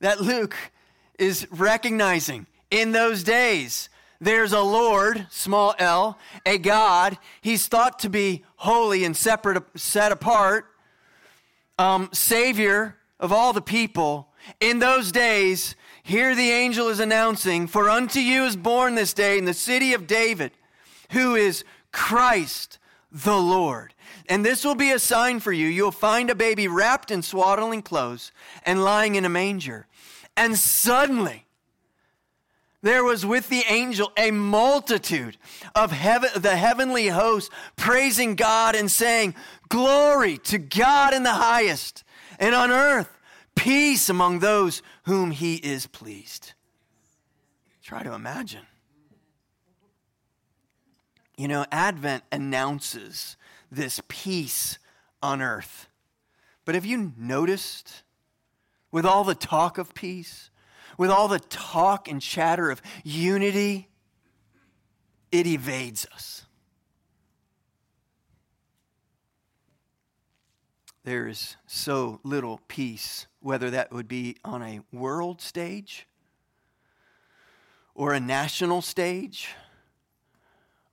that 0.00 0.20
Luke 0.20 0.56
is 1.18 1.46
recognizing 1.50 2.46
in 2.70 2.92
those 2.92 3.24
days. 3.24 3.88
There's 4.20 4.52
a 4.52 4.60
Lord, 4.60 5.26
small 5.30 5.74
l, 5.78 6.18
a 6.44 6.58
God. 6.58 7.16
He's 7.40 7.68
thought 7.68 8.00
to 8.00 8.10
be 8.10 8.44
holy 8.56 9.04
and 9.04 9.16
separate, 9.16 9.62
set 9.76 10.12
apart, 10.12 10.66
um, 11.78 12.10
Savior 12.12 12.96
of 13.18 13.32
all 13.32 13.54
the 13.54 13.62
people. 13.62 14.28
In 14.60 14.78
those 14.78 15.10
days, 15.10 15.74
here 16.02 16.34
the 16.34 16.50
angel 16.50 16.88
is 16.88 17.00
announcing, 17.00 17.66
For 17.66 17.90
unto 17.90 18.20
you 18.20 18.44
is 18.44 18.56
born 18.56 18.94
this 18.94 19.12
day 19.12 19.38
in 19.38 19.44
the 19.44 19.54
city 19.54 19.92
of 19.92 20.06
David, 20.06 20.52
who 21.10 21.34
is 21.34 21.64
Christ 21.92 22.78
the 23.12 23.36
Lord. 23.36 23.94
And 24.28 24.44
this 24.44 24.64
will 24.64 24.74
be 24.74 24.92
a 24.92 24.98
sign 24.98 25.40
for 25.40 25.52
you. 25.52 25.66
You'll 25.66 25.90
find 25.90 26.30
a 26.30 26.34
baby 26.34 26.68
wrapped 26.68 27.10
in 27.10 27.22
swaddling 27.22 27.82
clothes 27.82 28.32
and 28.64 28.84
lying 28.84 29.16
in 29.16 29.24
a 29.24 29.28
manger. 29.28 29.86
And 30.36 30.56
suddenly, 30.56 31.46
there 32.82 33.04
was 33.04 33.26
with 33.26 33.48
the 33.48 33.64
angel 33.68 34.12
a 34.16 34.30
multitude 34.30 35.36
of 35.74 35.90
heaven, 35.90 36.30
the 36.36 36.56
heavenly 36.56 37.08
host 37.08 37.50
praising 37.76 38.36
God 38.36 38.74
and 38.74 38.90
saying, 38.90 39.34
Glory 39.68 40.38
to 40.38 40.58
God 40.58 41.12
in 41.12 41.22
the 41.22 41.34
highest, 41.34 42.04
and 42.38 42.54
on 42.54 42.70
earth, 42.70 43.10
peace 43.60 44.08
among 44.08 44.38
those 44.38 44.80
whom 45.04 45.30
he 45.30 45.56
is 45.56 45.86
pleased. 45.86 46.54
Try 47.82 48.02
to 48.02 48.14
imagine. 48.14 48.66
You 51.36 51.48
know, 51.48 51.66
Advent 51.70 52.24
announces 52.32 53.36
this 53.70 54.00
peace 54.08 54.78
on 55.22 55.42
earth. 55.42 55.88
But 56.64 56.74
have 56.74 56.86
you 56.86 57.12
noticed, 57.18 58.02
with 58.90 59.04
all 59.04 59.24
the 59.24 59.34
talk 59.34 59.76
of 59.76 59.92
peace, 59.92 60.50
with 60.96 61.10
all 61.10 61.28
the 61.28 61.40
talk 61.40 62.08
and 62.08 62.22
chatter 62.22 62.70
of 62.70 62.80
unity, 63.04 63.88
it 65.30 65.46
evades 65.46 66.06
us. 66.14 66.46
There 71.04 71.26
is 71.26 71.56
so 71.66 72.20
little 72.22 72.60
peace, 72.68 73.26
whether 73.40 73.70
that 73.70 73.90
would 73.92 74.06
be 74.06 74.36
on 74.44 74.62
a 74.62 74.80
world 74.92 75.40
stage 75.40 76.06
or 77.94 78.12
a 78.12 78.20
national 78.20 78.82
stage 78.82 79.48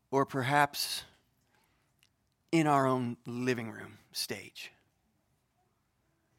or 0.10 0.26
perhaps 0.26 1.04
in 2.52 2.68
our 2.68 2.88
own 2.88 3.18
living 3.26 3.70
room 3.70 3.98
stage. 4.14 4.72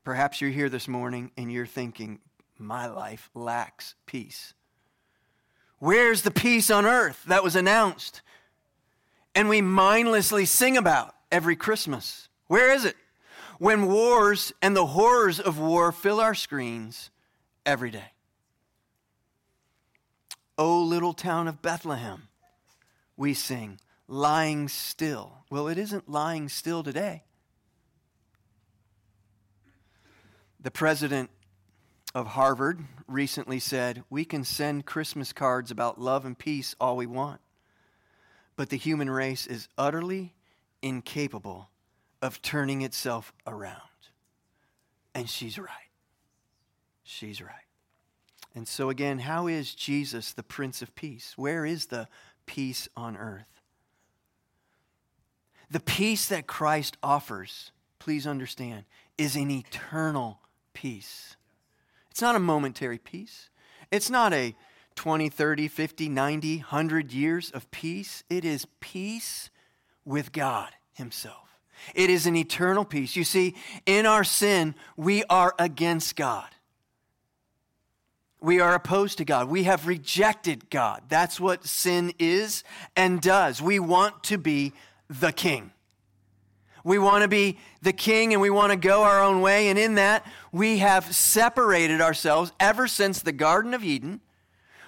Perhaps 0.03 0.41
you're 0.41 0.51
here 0.51 0.71
this 0.71 0.89
morning 0.89 1.31
and 1.37 1.53
you're 1.53 1.67
thinking, 1.67 2.21
my 2.57 2.87
life 2.87 3.29
lacks 3.35 3.95
peace. 4.07 4.55
Where's 5.79 6.23
the 6.23 6.31
peace 6.31 6.71
on 6.71 6.87
earth 6.87 7.23
that 7.27 7.45
was 7.45 7.55
announced 7.55 8.23
and 9.35 9.49
we 9.51 9.61
mindlessly 9.61 10.47
sing 10.47 10.79
about 10.79 11.15
every 11.31 11.55
Christmas? 11.55 12.29
Where 12.47 12.73
is 12.73 12.87
it? 12.87 12.97
When 13.59 13.87
wars 13.87 14.53
and 14.62 14.77
the 14.77 14.87
horrors 14.87 15.41
of 15.41 15.59
war 15.59 15.91
fill 15.91 16.21
our 16.21 16.35
screens 16.35 17.11
every 17.67 17.91
day. 17.91 18.12
O 20.57 20.83
little 20.83 21.12
town 21.12 21.49
of 21.49 21.61
Bethlehem, 21.61 22.29
we 23.17 23.35
sing, 23.35 23.81
lying 24.07 24.69
still. 24.69 25.45
Well, 25.50 25.67
it 25.67 25.77
isn't 25.77 26.09
lying 26.09 26.49
still 26.49 26.85
today. 26.85 27.25
The 30.61 30.71
president 30.71 31.30
of 32.15 32.28
Harvard 32.28 32.85
recently 33.09 33.59
said, 33.59 34.04
We 34.09 34.25
can 34.25 34.45
send 34.45 34.87
Christmas 34.87 35.32
cards 35.32 35.71
about 35.71 36.00
love 36.00 36.25
and 36.25 36.39
peace 36.39 36.76
all 36.80 36.97
we 36.97 37.06
want, 37.06 37.41
but 38.56 38.71
the 38.71 38.76
human 38.76 39.11
race 39.11 39.47
is 39.47 39.69
utterly 39.76 40.35
incapable 40.80 41.71
of 42.21 42.43
turning 42.43 42.83
itself 42.83 43.33
around. 43.47 43.81
And 45.15 45.28
she's 45.28 45.59
right. 45.59 45.69
She's 47.02 47.41
right. 47.41 47.52
And 48.54 48.67
so, 48.67 48.91
again, 48.91 49.21
how 49.21 49.47
is 49.47 49.75
Jesus 49.75 50.33
the 50.33 50.43
Prince 50.43 50.83
of 50.83 50.95
Peace? 50.95 51.35
Where 51.37 51.65
is 51.65 51.87
the 51.87 52.09
peace 52.49 52.89
on 52.97 53.17
earth. 53.17 53.63
The 55.71 55.81
peace 55.81 56.26
that 56.28 56.49
Christ 56.49 56.97
offers, 57.02 57.71
please 58.00 58.26
understand, 58.26 58.85
is 59.17 59.37
an 59.37 59.50
eternal 59.50 60.41
peace. 60.73 61.37
It's 62.11 62.23
not 62.23 62.35
a 62.35 62.41
momentary 62.41 62.99
peace. 62.99 63.50
It's 63.93 64.11
not 64.11 64.33
a 64.33 64.57
20, 64.97 65.28
30, 65.28 65.69
50, 65.69 66.09
90, 66.09 66.57
100 66.57 67.13
years 67.13 67.50
of 67.50 67.71
peace. 67.71 68.25
It 68.28 68.45
is 68.45 68.67
peace 68.81 69.50
with 70.04 70.33
God 70.33 70.71
Himself. 70.95 71.48
It 71.95 72.10
is 72.10 72.26
an 72.26 72.36
eternal 72.36 72.84
peace. 72.84 73.17
You 73.17 73.25
see, 73.25 73.54
in 73.86 74.06
our 74.06 74.25
sin, 74.25 74.75
we 74.97 75.25
are 75.25 75.54
against 75.58 76.17
God. 76.17 76.49
We 78.41 78.60
are 78.60 78.75
opposed 78.75 79.19
to 79.19 79.25
God. 79.25 79.49
We 79.49 79.64
have 79.64 79.86
rejected 79.86 80.71
God. 80.71 81.02
That's 81.08 81.41
what 81.41 81.67
sin 81.67 82.12
is 82.19 82.62
and 82.95 83.21
does. 83.21 83.60
We 83.60 83.80
want 83.80 84.23
to 84.25 84.38
be 84.38 84.73
the 85.08 85.32
king. 85.32 85.73
We 86.84 86.99
want 86.99 87.23
to 87.23 87.28
be 87.28 87.58
the 87.82 87.93
king 87.93 88.32
and 88.32 88.41
we 88.41 88.50
want 88.50 88.71
to 88.71 88.78
go 88.78 89.02
our 89.02 89.23
own 89.23 89.41
way. 89.41 89.69
And 89.69 89.78
in 89.78 89.97
that, 89.97 90.25
we 90.52 90.78
have 90.78 91.14
separated 91.14 92.00
ourselves 92.00 92.52
ever 92.60 92.86
since 92.86 93.21
the 93.21 93.32
Garden 93.32 93.75
of 93.75 93.82
Eden. 93.82 94.21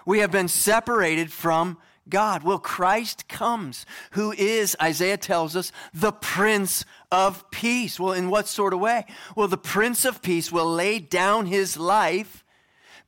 We 0.06 0.20
have 0.20 0.30
been 0.30 0.48
separated 0.48 1.32
from 1.32 1.76
God. 2.10 2.42
Well, 2.42 2.58
Christ 2.58 3.28
comes, 3.28 3.86
who 4.12 4.32
is, 4.32 4.76
Isaiah 4.82 5.16
tells 5.16 5.56
us, 5.56 5.72
the 5.94 6.12
Prince 6.12 6.84
of 7.10 7.50
Peace. 7.50 7.98
Well, 7.98 8.12
in 8.12 8.28
what 8.28 8.48
sort 8.48 8.74
of 8.74 8.80
way? 8.80 9.06
Well, 9.36 9.48
the 9.48 9.56
Prince 9.56 10.04
of 10.04 10.20
Peace 10.20 10.52
will 10.52 10.70
lay 10.70 10.98
down 10.98 11.46
his 11.46 11.76
life 11.76 12.44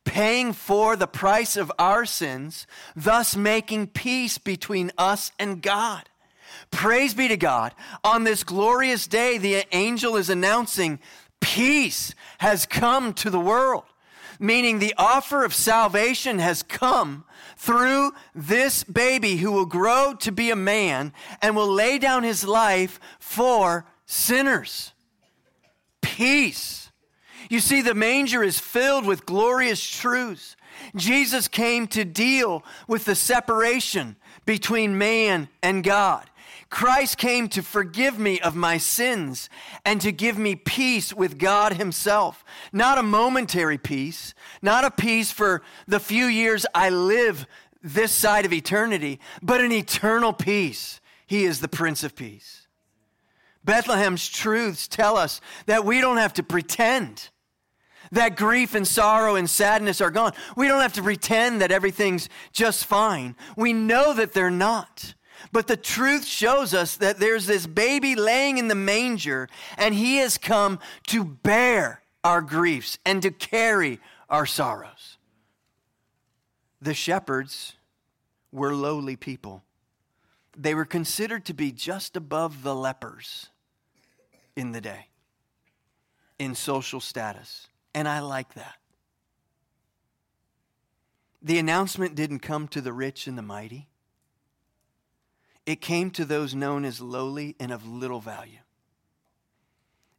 paying 0.05 0.53
for 0.53 0.95
the 0.95 1.07
price 1.07 1.55
of 1.55 1.71
our 1.79 2.05
sins, 2.05 2.67
thus 2.95 3.35
making 3.35 3.87
peace 3.87 4.37
between 4.37 4.91
us 4.97 5.31
and 5.39 5.61
God. 5.61 6.09
Praise 6.71 7.13
be 7.13 7.27
to 7.27 7.37
God. 7.37 7.73
On 8.03 8.23
this 8.23 8.43
glorious 8.43 9.07
day, 9.07 9.37
the 9.37 9.65
angel 9.71 10.15
is 10.15 10.29
announcing 10.29 10.99
peace 11.39 12.13
has 12.39 12.65
come 12.65 13.13
to 13.13 13.29
the 13.29 13.39
world, 13.39 13.83
meaning 14.39 14.79
the 14.79 14.93
offer 14.97 15.43
of 15.43 15.53
salvation 15.53 16.39
has 16.39 16.63
come 16.63 17.25
through 17.63 18.11
this 18.35 18.83
baby 18.83 19.37
who 19.37 19.49
will 19.49 19.65
grow 19.65 20.13
to 20.19 20.33
be 20.33 20.51
a 20.51 20.55
man 20.55 21.13
and 21.41 21.55
will 21.55 21.71
lay 21.71 21.97
down 21.97 22.21
his 22.21 22.43
life 22.43 22.99
for 23.19 23.85
sinners. 24.05 24.91
Peace. 26.01 26.91
You 27.49 27.61
see, 27.61 27.81
the 27.81 27.93
manger 27.93 28.43
is 28.43 28.59
filled 28.59 29.05
with 29.05 29.25
glorious 29.25 29.81
truths. 29.81 30.57
Jesus 30.97 31.47
came 31.47 31.87
to 31.87 32.03
deal 32.03 32.65
with 32.89 33.05
the 33.05 33.15
separation 33.15 34.17
between 34.45 34.97
man 34.97 35.47
and 35.61 35.85
God. 35.85 36.29
Christ 36.73 37.19
came 37.19 37.49
to 37.49 37.61
forgive 37.61 38.17
me 38.17 38.41
of 38.41 38.55
my 38.55 38.79
sins 38.79 39.47
and 39.85 40.01
to 40.01 40.11
give 40.11 40.39
me 40.39 40.55
peace 40.55 41.13
with 41.13 41.37
God 41.37 41.73
Himself. 41.73 42.43
Not 42.71 42.97
a 42.97 43.03
momentary 43.03 43.77
peace, 43.77 44.33
not 44.59 44.83
a 44.83 44.89
peace 44.89 45.31
for 45.31 45.61
the 45.87 45.99
few 45.99 46.25
years 46.25 46.65
I 46.73 46.89
live 46.89 47.45
this 47.83 48.11
side 48.11 48.43
of 48.43 48.51
eternity, 48.51 49.19
but 49.43 49.61
an 49.61 49.71
eternal 49.71 50.33
peace. 50.33 50.99
He 51.27 51.43
is 51.43 51.59
the 51.61 51.67
Prince 51.67 52.03
of 52.03 52.15
Peace. 52.15 52.65
Bethlehem's 53.63 54.27
truths 54.27 54.87
tell 54.87 55.15
us 55.15 55.41
that 55.67 55.85
we 55.85 56.01
don't 56.01 56.17
have 56.17 56.33
to 56.33 56.43
pretend 56.43 57.29
that 58.11 58.35
grief 58.35 58.73
and 58.73 58.87
sorrow 58.87 59.35
and 59.35 59.47
sadness 59.47 60.01
are 60.01 60.09
gone. 60.09 60.33
We 60.57 60.67
don't 60.67 60.81
have 60.81 60.93
to 60.93 61.03
pretend 61.03 61.61
that 61.61 61.71
everything's 61.71 62.29
just 62.51 62.85
fine. 62.85 63.35
We 63.55 63.73
know 63.73 64.15
that 64.15 64.33
they're 64.33 64.49
not. 64.49 65.13
But 65.51 65.67
the 65.67 65.77
truth 65.77 66.25
shows 66.25 66.73
us 66.73 66.95
that 66.97 67.19
there's 67.19 67.45
this 67.45 67.67
baby 67.67 68.15
laying 68.15 68.57
in 68.57 68.67
the 68.67 68.75
manger, 68.75 69.49
and 69.77 69.93
he 69.93 70.17
has 70.17 70.37
come 70.37 70.79
to 71.07 71.23
bear 71.23 72.01
our 72.23 72.41
griefs 72.41 72.97
and 73.05 73.21
to 73.21 73.31
carry 73.31 73.99
our 74.29 74.45
sorrows. 74.45 75.17
The 76.81 76.93
shepherds 76.93 77.73
were 78.51 78.73
lowly 78.73 79.15
people. 79.15 79.63
They 80.55 80.75
were 80.75 80.85
considered 80.85 81.45
to 81.45 81.53
be 81.53 81.71
just 81.71 82.15
above 82.15 82.63
the 82.63 82.75
lepers 82.75 83.47
in 84.55 84.71
the 84.71 84.81
day 84.81 85.07
in 86.39 86.55
social 86.55 86.99
status. 86.99 87.67
And 87.93 88.07
I 88.07 88.19
like 88.19 88.53
that. 88.55 88.75
the 91.43 91.59
announcement 91.59 92.15
didn't 92.15 92.39
come 92.39 92.69
to 92.69 92.79
the 92.79 92.93
rich 92.93 93.27
and 93.27 93.37
the 93.37 93.41
mighty, 93.41 93.89
it 95.65 95.81
came 95.81 96.11
to 96.11 96.25
those 96.25 96.53
known 96.53 96.85
as 96.85 96.99
lowly 96.99 97.55
and 97.59 97.71
of 97.71 97.87
little 97.87 98.19
value. 98.19 98.59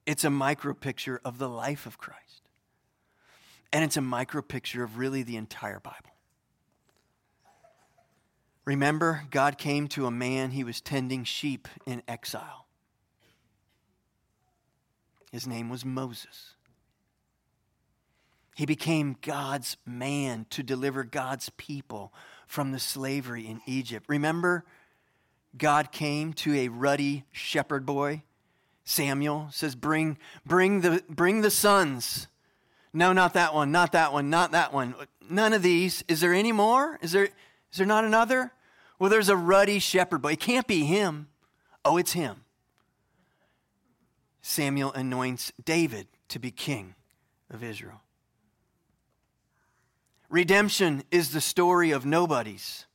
It's 0.06 0.24
a 0.24 0.30
micro 0.30 0.74
picture 0.74 1.20
of 1.24 1.38
the 1.38 1.48
life 1.48 1.86
of 1.86 1.98
Christ. 1.98 2.20
And 3.72 3.82
it's 3.84 3.96
a 3.96 4.02
micro 4.02 4.42
picture 4.42 4.84
of 4.84 4.98
really 4.98 5.22
the 5.22 5.36
entire 5.36 5.80
Bible. 5.80 6.14
Remember, 8.64 9.24
God 9.30 9.58
came 9.58 9.88
to 9.88 10.06
a 10.06 10.10
man, 10.10 10.50
he 10.50 10.64
was 10.64 10.80
tending 10.80 11.24
sheep 11.24 11.68
in 11.86 12.02
exile. 12.08 12.66
His 15.32 15.46
name 15.46 15.68
was 15.68 15.84
Moses. 15.84 16.54
He 18.54 18.66
became 18.66 19.16
God's 19.20 19.76
man 19.84 20.46
to 20.50 20.62
deliver 20.62 21.02
God's 21.02 21.50
people 21.56 22.14
from 22.46 22.70
the 22.70 22.78
slavery 22.78 23.46
in 23.46 23.60
Egypt. 23.66 24.06
Remember, 24.08 24.64
God 25.56 25.92
came 25.92 26.32
to 26.34 26.54
a 26.54 26.68
ruddy 26.68 27.24
shepherd 27.32 27.86
boy. 27.86 28.22
Samuel 28.84 29.48
says, 29.50 29.74
Bring, 29.74 30.18
bring, 30.44 30.80
the, 30.80 31.02
bring 31.08 31.40
the 31.40 31.50
sons. 31.50 32.28
No, 32.92 33.12
not 33.12 33.34
that 33.34 33.54
one, 33.54 33.72
not 33.72 33.92
that 33.92 34.12
one, 34.12 34.30
not 34.30 34.52
that 34.52 34.72
one. 34.72 34.94
None 35.28 35.52
of 35.52 35.62
these. 35.62 36.04
Is 36.06 36.20
there 36.20 36.34
any 36.34 36.52
more? 36.52 36.98
Is 37.02 37.12
there, 37.12 37.24
is 37.24 37.78
there 37.78 37.86
not 37.86 38.04
another? 38.04 38.52
Well, 38.98 39.10
there's 39.10 39.28
a 39.28 39.36
ruddy 39.36 39.78
shepherd 39.78 40.22
boy. 40.22 40.32
It 40.32 40.40
can't 40.40 40.66
be 40.66 40.84
him. 40.84 41.28
Oh, 41.84 41.96
it's 41.96 42.12
him. 42.12 42.44
Samuel 44.42 44.92
anoints 44.92 45.52
David 45.64 46.06
to 46.28 46.38
be 46.38 46.50
king 46.50 46.94
of 47.50 47.64
Israel. 47.64 48.02
Redemption 50.28 51.04
is 51.10 51.32
the 51.32 51.40
story 51.40 51.90
of 51.90 52.04
nobodies, 52.04 52.86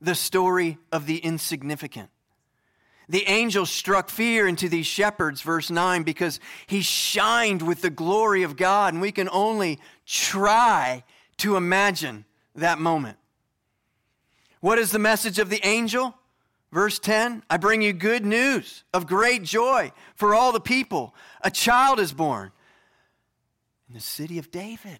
the 0.00 0.14
story 0.14 0.78
of 0.92 1.06
the 1.06 1.18
insignificant. 1.18 2.10
The 3.08 3.28
angel 3.28 3.66
struck 3.66 4.08
fear 4.08 4.48
into 4.48 4.68
these 4.68 4.86
shepherds, 4.86 5.40
verse 5.40 5.70
9, 5.70 6.02
because 6.02 6.40
he 6.66 6.82
shined 6.82 7.62
with 7.62 7.82
the 7.82 7.90
glory 7.90 8.42
of 8.42 8.56
God, 8.56 8.94
and 8.94 9.00
we 9.00 9.12
can 9.12 9.28
only 9.30 9.78
try 10.04 11.04
to 11.38 11.56
imagine 11.56 12.24
that 12.56 12.78
moment. 12.78 13.16
What 14.60 14.78
is 14.78 14.90
the 14.90 14.98
message 14.98 15.38
of 15.38 15.50
the 15.50 15.64
angel? 15.64 16.16
Verse 16.72 16.98
10 16.98 17.44
I 17.48 17.56
bring 17.58 17.82
you 17.82 17.92
good 17.92 18.26
news 18.26 18.82
of 18.92 19.06
great 19.06 19.44
joy 19.44 19.92
for 20.16 20.34
all 20.34 20.50
the 20.50 20.60
people. 20.60 21.14
A 21.42 21.50
child 21.50 22.00
is 22.00 22.12
born 22.12 22.50
in 23.88 23.94
the 23.94 24.00
city 24.00 24.38
of 24.38 24.50
David. 24.50 24.98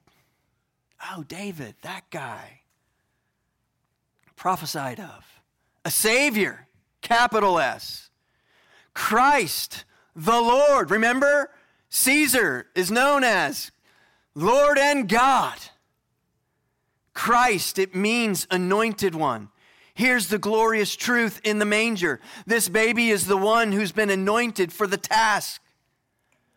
Oh, 1.11 1.25
David, 1.25 1.75
that 1.83 2.09
guy 2.11 2.61
prophesied 4.37 5.01
of. 5.01 5.25
A 5.85 5.91
Savior, 5.91 6.69
capital 7.01 7.59
S. 7.59 8.11
Christ, 8.95 9.85
the 10.15 10.41
Lord. 10.41 10.91
Remember, 10.91 11.51
Caesar 11.91 12.67
is 12.75 12.91
known 12.91 13.25
as 13.25 13.71
Lord 14.35 14.79
and 14.79 15.09
God. 15.09 15.59
Christ, 17.15 17.79
it 17.79 17.95
means 17.95 18.47
anointed 18.51 19.15
one. 19.15 19.49
Here's 19.95 20.29
the 20.29 20.39
glorious 20.39 20.95
truth 20.95 21.41
in 21.43 21.59
the 21.59 21.65
manger 21.65 22.21
this 22.47 22.69
baby 22.69 23.09
is 23.09 23.27
the 23.27 23.37
one 23.37 23.73
who's 23.73 23.93
been 23.93 24.11
anointed 24.11 24.73
for 24.73 24.87
the 24.87 24.99
task. 24.99 25.63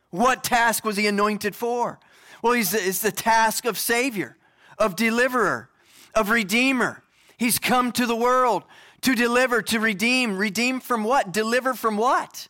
What 0.10 0.44
task 0.44 0.84
was 0.84 0.98
he 0.98 1.08
anointed 1.08 1.56
for? 1.56 2.00
Well, 2.42 2.54
he's 2.54 2.74
it's 2.74 3.02
the 3.02 3.12
task 3.12 3.64
of 3.64 3.78
Savior, 3.78 4.36
of 4.78 4.98
deliverer, 4.98 5.70
of 6.14 6.30
Redeemer. 6.30 7.04
He's 7.40 7.58
come 7.58 7.94
to 7.94 8.06
the 8.06 8.18
world 8.18 8.64
to 9.02 9.16
deliver, 9.16 9.62
to 9.62 9.80
redeem. 9.80 10.38
Redeem 10.38 10.82
from 10.82 11.06
what? 11.06 11.32
Deliver 11.32 11.74
from 11.74 11.96
what? 11.96 12.50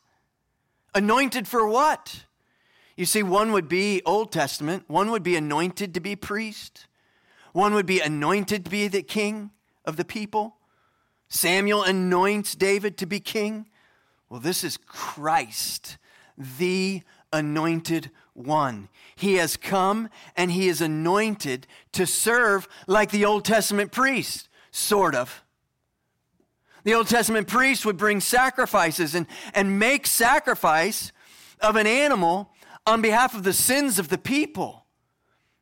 Anointed 0.96 1.48
for 1.48 1.68
what? 1.68 2.26
You 2.98 3.06
see, 3.06 3.22
one 3.22 3.52
would 3.52 3.70
be 3.70 4.02
Old 4.04 4.32
Testament, 4.32 4.84
one 4.88 5.12
would 5.12 5.24
be 5.24 5.36
anointed 5.36 5.94
to 5.94 6.00
be 6.00 6.16
priest, 6.16 6.88
one 7.54 7.74
would 7.76 7.86
be 7.86 8.02
anointed 8.02 8.66
to 8.66 8.72
be 8.72 8.88
the 8.88 9.04
king 9.04 9.52
of 9.86 9.96
the 9.96 10.04
people. 10.04 10.58
Samuel 11.30 11.84
anoints 11.84 12.56
David 12.56 12.98
to 12.98 13.06
be 13.06 13.20
king. 13.20 13.68
Well, 14.28 14.40
this 14.40 14.64
is 14.64 14.76
Christ, 14.76 15.98
the 16.36 17.04
anointed 17.32 18.10
one. 18.34 18.90
He 19.16 19.36
has 19.36 19.56
come 19.56 20.10
and 20.36 20.52
he 20.52 20.68
is 20.68 20.82
anointed 20.82 21.68
to 21.92 22.08
serve 22.08 22.68
like 22.88 23.12
the 23.12 23.24
Old 23.24 23.46
Testament 23.46 23.92
priest, 23.92 24.49
sort 24.72 25.16
of. 25.16 25.44
The 26.84 26.94
Old 26.94 27.08
Testament 27.08 27.48
priest 27.48 27.86
would 27.86 27.98
bring 27.98 28.22
sacrifices 28.22 29.16
and, 29.16 29.28
and 29.54 29.80
make 29.80 30.08
sacrifice 30.08 31.12
of 31.60 31.76
an 31.76 31.88
animal 31.88 32.52
on 32.86 33.02
behalf 33.02 33.36
of 33.36 33.44
the 33.44 33.54
sins 33.54 34.00
of 34.00 34.08
the 34.10 34.18
people 34.18 34.86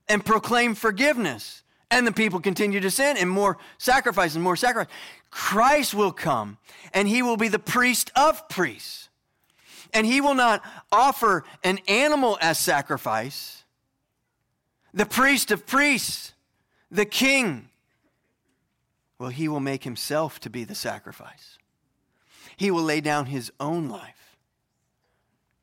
and 0.07 0.25
proclaim 0.25 0.75
forgiveness. 0.75 1.63
And 1.89 2.05
the 2.05 2.11
people 2.11 2.41
continue 2.41 2.81
to 2.81 2.91
sin 2.91 3.15
and 3.17 3.29
more 3.29 3.57
sacrifice 3.77 4.35
and 4.35 4.43
more 4.43 4.57
sacrifice. 4.57 4.93
Christ 5.29 5.93
will 5.93 6.11
come 6.11 6.57
and 6.93 7.07
he 7.07 7.21
will 7.21 7.37
be 7.37 7.47
the 7.47 7.59
priest 7.59 8.11
of 8.15 8.47
priests. 8.49 9.09
And 9.93 10.05
he 10.05 10.19
will 10.19 10.33
not 10.33 10.61
offer 10.91 11.45
an 11.63 11.79
animal 11.87 12.37
as 12.41 12.59
sacrifice. 12.59 13.63
The 14.93 15.05
priest 15.05 15.49
of 15.49 15.65
priests, 15.65 16.33
the 16.91 17.05
king, 17.05 17.66
well, 19.19 19.29
he 19.29 19.47
will 19.47 19.59
make 19.59 19.83
himself 19.83 20.39
to 20.41 20.49
be 20.49 20.63
the 20.63 20.75
sacrifice. 20.75 21.57
He 22.55 22.71
will 22.71 22.83
lay 22.83 23.01
down 23.01 23.27
his 23.27 23.51
own 23.59 23.89
life 23.89 24.37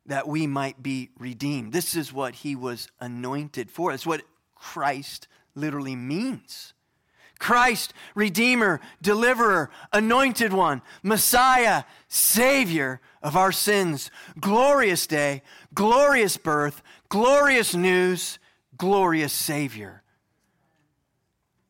that 0.07 0.29
we 0.29 0.47
might 0.47 0.83
be 0.83 1.11
redeemed. 1.19 1.73
This 1.73 1.95
is 1.95 2.13
what 2.13 2.37
he 2.37 2.55
was 2.55 2.89
anointed 3.01 3.71
for. 3.71 3.93
It's 3.93 4.07
what 4.07 4.23
Christ 4.55 5.29
literally 5.55 5.97
means. 5.97 6.75
Christ, 7.39 7.93
Redeemer, 8.15 8.81
Deliverer, 9.03 9.71
Anointed 9.93 10.53
One, 10.53 10.83
Messiah, 11.03 11.85
Savior 12.09 13.01
of 13.23 13.37
our 13.37 13.53
sins. 13.53 14.11
Glorious 14.39 15.07
day, 15.07 15.43
glorious 15.75 16.37
birth, 16.37 16.83
glorious 17.09 17.75
news, 17.75 18.39
glorious 18.77 19.33
Savior. 19.33 20.04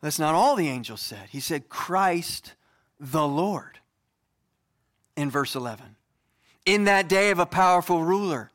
That's 0.05 0.19
not 0.19 0.35
all 0.35 0.55
the 0.55 0.69
angel 0.69 0.99
said. 0.99 1.31
He 1.31 1.41
said, 1.41 1.71
Christ 1.71 2.53
the 3.01 3.27
Lord 3.27 3.79
in 5.17 5.31
verse 5.31 5.55
11. 5.55 5.97
In 6.67 6.85
that 6.85 7.09
day 7.09 7.31
of 7.31 7.39
a 7.39 7.47
powerful 7.47 8.05
ruler, 8.05 8.51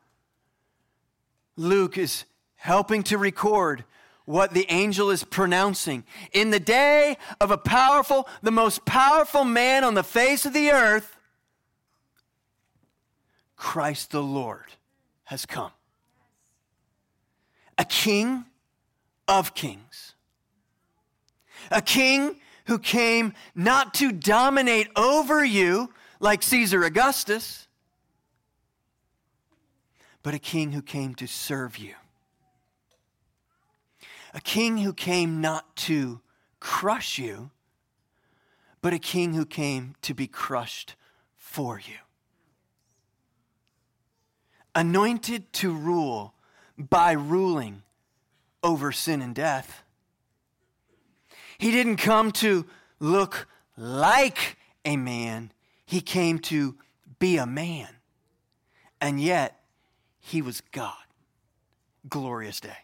Luke 1.56 1.98
is 1.98 2.22
helping 2.54 3.02
to 3.02 3.18
record 3.18 3.82
what 4.26 4.54
the 4.54 4.64
angel 4.68 5.10
is 5.10 5.24
pronouncing. 5.24 6.04
In 6.32 6.50
the 6.50 6.60
day 6.60 7.16
of 7.40 7.50
a 7.50 7.58
powerful, 7.58 8.28
the 8.42 8.52
most 8.52 8.84
powerful 8.84 9.42
man 9.42 9.82
on 9.82 9.94
the 9.94 10.04
face 10.04 10.46
of 10.46 10.52
the 10.52 10.70
earth, 10.70 11.16
Christ 13.56 14.12
the 14.12 14.22
Lord 14.22 14.66
has 15.24 15.46
come. 15.46 15.72
A 17.76 17.84
king 17.84 18.44
of 19.26 19.52
kings. 19.54 20.14
A 21.70 21.82
king 21.82 22.36
who 22.66 22.78
came 22.78 23.32
not 23.54 23.94
to 23.94 24.12
dominate 24.12 24.88
over 24.96 25.44
you 25.44 25.92
like 26.20 26.42
Caesar 26.42 26.84
Augustus, 26.84 27.66
but 30.22 30.34
a 30.34 30.38
king 30.38 30.72
who 30.72 30.82
came 30.82 31.14
to 31.16 31.26
serve 31.26 31.78
you 31.78 31.94
a 34.34 34.40
king 34.40 34.78
who 34.78 34.92
came 34.92 35.40
not 35.40 35.74
to 35.76 36.20
crush 36.60 37.18
you, 37.18 37.50
but 38.80 38.92
a 38.92 38.98
king 38.98 39.34
who 39.34 39.44
came 39.44 39.94
to 40.02 40.14
be 40.14 40.26
crushed 40.26 40.94
for 41.36 41.78
you. 41.78 41.96
Anointed 44.74 45.52
to 45.54 45.72
rule 45.72 46.34
by 46.78 47.12
ruling 47.12 47.82
over 48.62 48.92
sin 48.92 49.20
and 49.20 49.34
death. 49.34 49.82
He 51.60 51.72
didn't 51.72 51.96
come 51.96 52.32
to 52.32 52.64
look 53.00 53.46
like 53.76 54.56
a 54.82 54.96
man, 54.96 55.52
he 55.84 56.00
came 56.00 56.38
to 56.38 56.74
be 57.18 57.36
a 57.36 57.44
man. 57.44 57.88
And 58.98 59.20
yet, 59.20 59.60
he 60.20 60.40
was 60.40 60.62
God. 60.72 60.94
Glorious 62.08 62.60
day. 62.60 62.78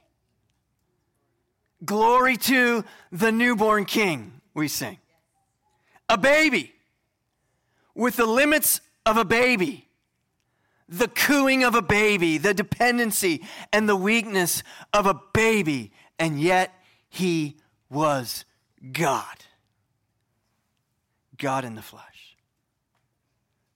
Glory 1.86 2.36
to 2.36 2.84
the 3.10 3.32
newborn 3.32 3.86
king, 3.86 4.42
we 4.52 4.68
sing. 4.68 4.98
A 6.10 6.18
baby 6.18 6.74
with 7.94 8.16
the 8.16 8.26
limits 8.26 8.82
of 9.06 9.16
a 9.16 9.24
baby, 9.24 9.88
the 10.86 11.08
cooing 11.08 11.64
of 11.64 11.74
a 11.74 11.80
baby, 11.80 12.36
the 12.36 12.52
dependency 12.52 13.42
and 13.72 13.88
the 13.88 13.96
weakness 13.96 14.62
of 14.92 15.06
a 15.06 15.18
baby, 15.32 15.92
and 16.18 16.38
yet 16.38 16.74
he 17.08 17.56
was 17.88 18.44
God. 18.92 19.36
God 21.38 21.64
in 21.64 21.74
the 21.74 21.82
flesh. 21.82 22.36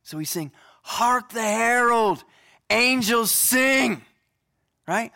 So 0.02 0.16
we 0.16 0.24
sing, 0.24 0.52
Hark 0.82 1.30
the 1.30 1.42
herald, 1.42 2.24
angels 2.68 3.30
sing, 3.30 4.02
right? 4.88 5.12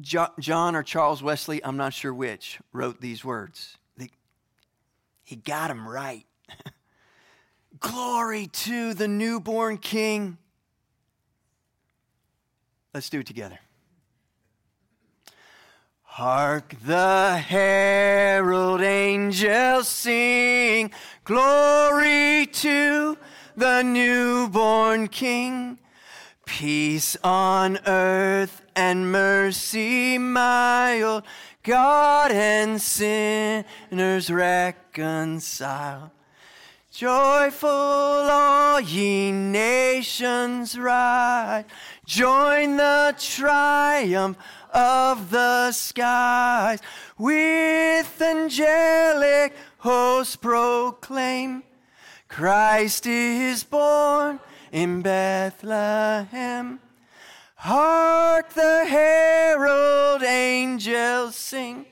John 0.00 0.76
or 0.76 0.82
Charles 0.82 1.22
Wesley, 1.22 1.64
I'm 1.64 1.76
not 1.76 1.92
sure 1.94 2.12
which, 2.12 2.58
wrote 2.72 3.00
these 3.00 3.24
words. 3.24 3.78
He 5.28 5.36
got 5.36 5.68
them 5.68 5.86
right. 5.86 6.24
Glory 7.80 8.46
to 8.46 8.94
the 8.94 9.06
newborn 9.06 9.76
King. 9.76 10.38
Let's 12.94 13.10
do 13.10 13.20
it 13.20 13.26
together. 13.26 13.58
Hark 16.18 16.74
the 16.84 17.36
herald 17.46 18.80
angels 18.80 19.86
sing, 19.86 20.90
glory 21.22 22.44
to 22.46 23.16
the 23.56 23.82
newborn 23.82 25.06
King. 25.06 25.78
Peace 26.44 27.16
on 27.22 27.78
earth 27.86 28.62
and 28.74 29.12
mercy 29.12 30.18
mild, 30.18 31.22
God 31.62 32.32
and 32.32 32.82
sinners 32.82 34.28
reconciled. 34.28 36.10
Joyful 36.90 37.68
all 37.68 38.80
ye 38.80 39.30
nations 39.30 40.76
rise, 40.76 41.64
join 42.04 42.76
the 42.76 43.14
triumph 43.16 44.36
of 44.72 45.30
the 45.30 45.72
skies. 45.72 46.80
With 47.16 48.22
angelic 48.22 49.54
hosts 49.78 50.36
proclaim, 50.36 51.62
Christ 52.28 53.06
is 53.06 53.64
born 53.64 54.40
in 54.72 55.02
Bethlehem. 55.02 56.80
Hark 57.56 58.50
the 58.50 58.84
herald 58.86 60.22
angels 60.22 61.34
sing, 61.34 61.86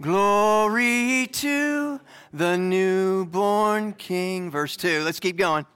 Glory 0.00 1.28
to 1.30 2.00
the 2.32 2.56
newborn 2.56 3.92
King. 3.92 4.50
Verse 4.50 4.76
2. 4.76 5.02
Let's 5.04 5.20
keep 5.20 5.36
going. 5.36 5.66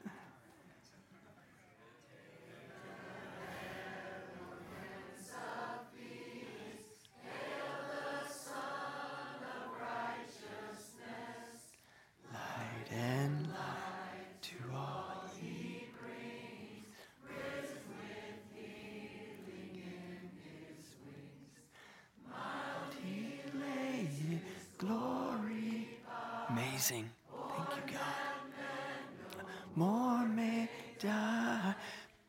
Die, 31.04 31.74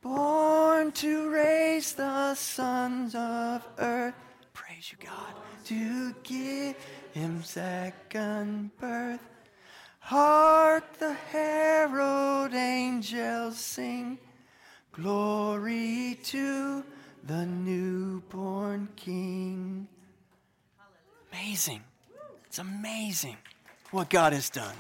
born 0.02 0.92
to 0.92 1.30
raise 1.30 1.94
the 1.94 2.36
sons 2.36 3.16
of 3.16 3.66
earth. 3.78 4.14
Praise 4.54 4.92
you, 4.92 4.98
God, 5.06 5.34
to 5.66 6.14
give 6.24 6.76
him 7.14 7.42
second 7.42 8.72
birth. 8.78 9.22
Hark 10.00 10.98
the 11.00 11.14
herald 11.14 12.54
angels 12.54 13.58
sing, 13.58 14.20
glory 14.92 16.20
to 16.24 16.84
the 17.24 17.46
newborn 17.46 18.90
King. 18.96 19.88
Amazing. 21.32 21.82
It's 22.46 22.60
amazing 22.60 23.38
what 23.92 24.10
God 24.10 24.34
has 24.34 24.50
done. 24.50 24.76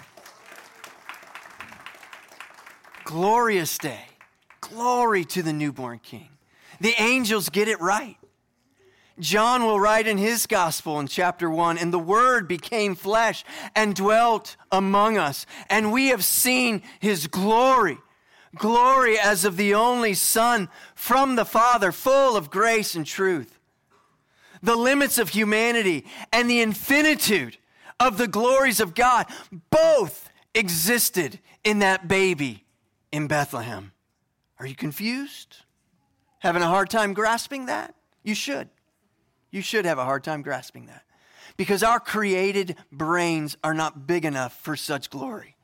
Glorious 3.06 3.78
day. 3.78 4.08
Glory 4.62 5.24
to 5.26 5.44
the 5.44 5.54
newborn 5.54 6.00
King. 6.00 6.30
The 6.82 6.96
angels 7.00 7.50
get 7.50 7.68
it 7.68 7.80
right. 7.80 8.18
John 9.20 9.64
will 9.64 9.80
write 9.80 10.08
in 10.08 10.18
his 10.18 10.48
gospel 10.48 11.00
in 11.00 11.08
chapter 11.08 11.48
1 11.48 11.78
and 11.78 11.94
the 11.94 12.00
word 12.00 12.48
became 12.48 12.96
flesh 12.96 13.46
and 13.76 13.96
dwelt 13.96 14.58
among 14.72 15.18
us, 15.20 15.46
and 15.70 15.94
we 15.94 16.08
have 16.08 16.26
seen 16.26 16.82
his 17.00 17.28
glory. 17.28 18.00
Glory 18.56 19.20
as 19.20 19.46
of 19.46 19.56
the 19.56 19.76
only 19.76 20.16
Son 20.16 20.68
from 20.96 21.36
the 21.36 21.46
Father, 21.46 21.92
full 21.92 22.36
of 22.36 22.50
grace 22.50 22.96
and 22.96 23.06
truth. 23.06 23.60
The 24.64 24.76
limits 24.76 25.20
of 25.20 25.30
humanity 25.30 26.06
and 26.34 26.50
the 26.50 26.60
infinitude 26.60 27.58
of 28.00 28.18
the 28.18 28.28
glories 28.28 28.80
of 28.80 28.96
God, 28.96 29.28
both 29.70 30.30
existed 30.56 31.40
in 31.64 31.80
that 31.80 32.08
baby 32.08 32.65
in 33.16 33.28
Bethlehem. 33.28 33.94
Are 34.60 34.66
you 34.66 34.76
confused? 34.76 35.60
Having 36.40 36.64
a 36.64 36.68
hard 36.68 36.90
time 36.90 37.14
grasping 37.14 37.68
that? 37.68 37.96
You 38.24 38.36
should. 38.36 38.68
You 39.52 39.62
should 39.62 39.86
have 39.86 39.98
a 39.98 40.04
hard 40.04 40.22
time 40.22 40.42
grasping 40.42 40.88
that. 40.88 41.04
Because 41.56 41.82
our 41.82 42.02
created 42.02 42.76
brains 42.92 43.56
are 43.64 43.74
not 43.74 44.06
big 44.06 44.26
enough 44.26 44.60
for 44.62 44.76
such 44.76 45.10
glory. 45.10 45.56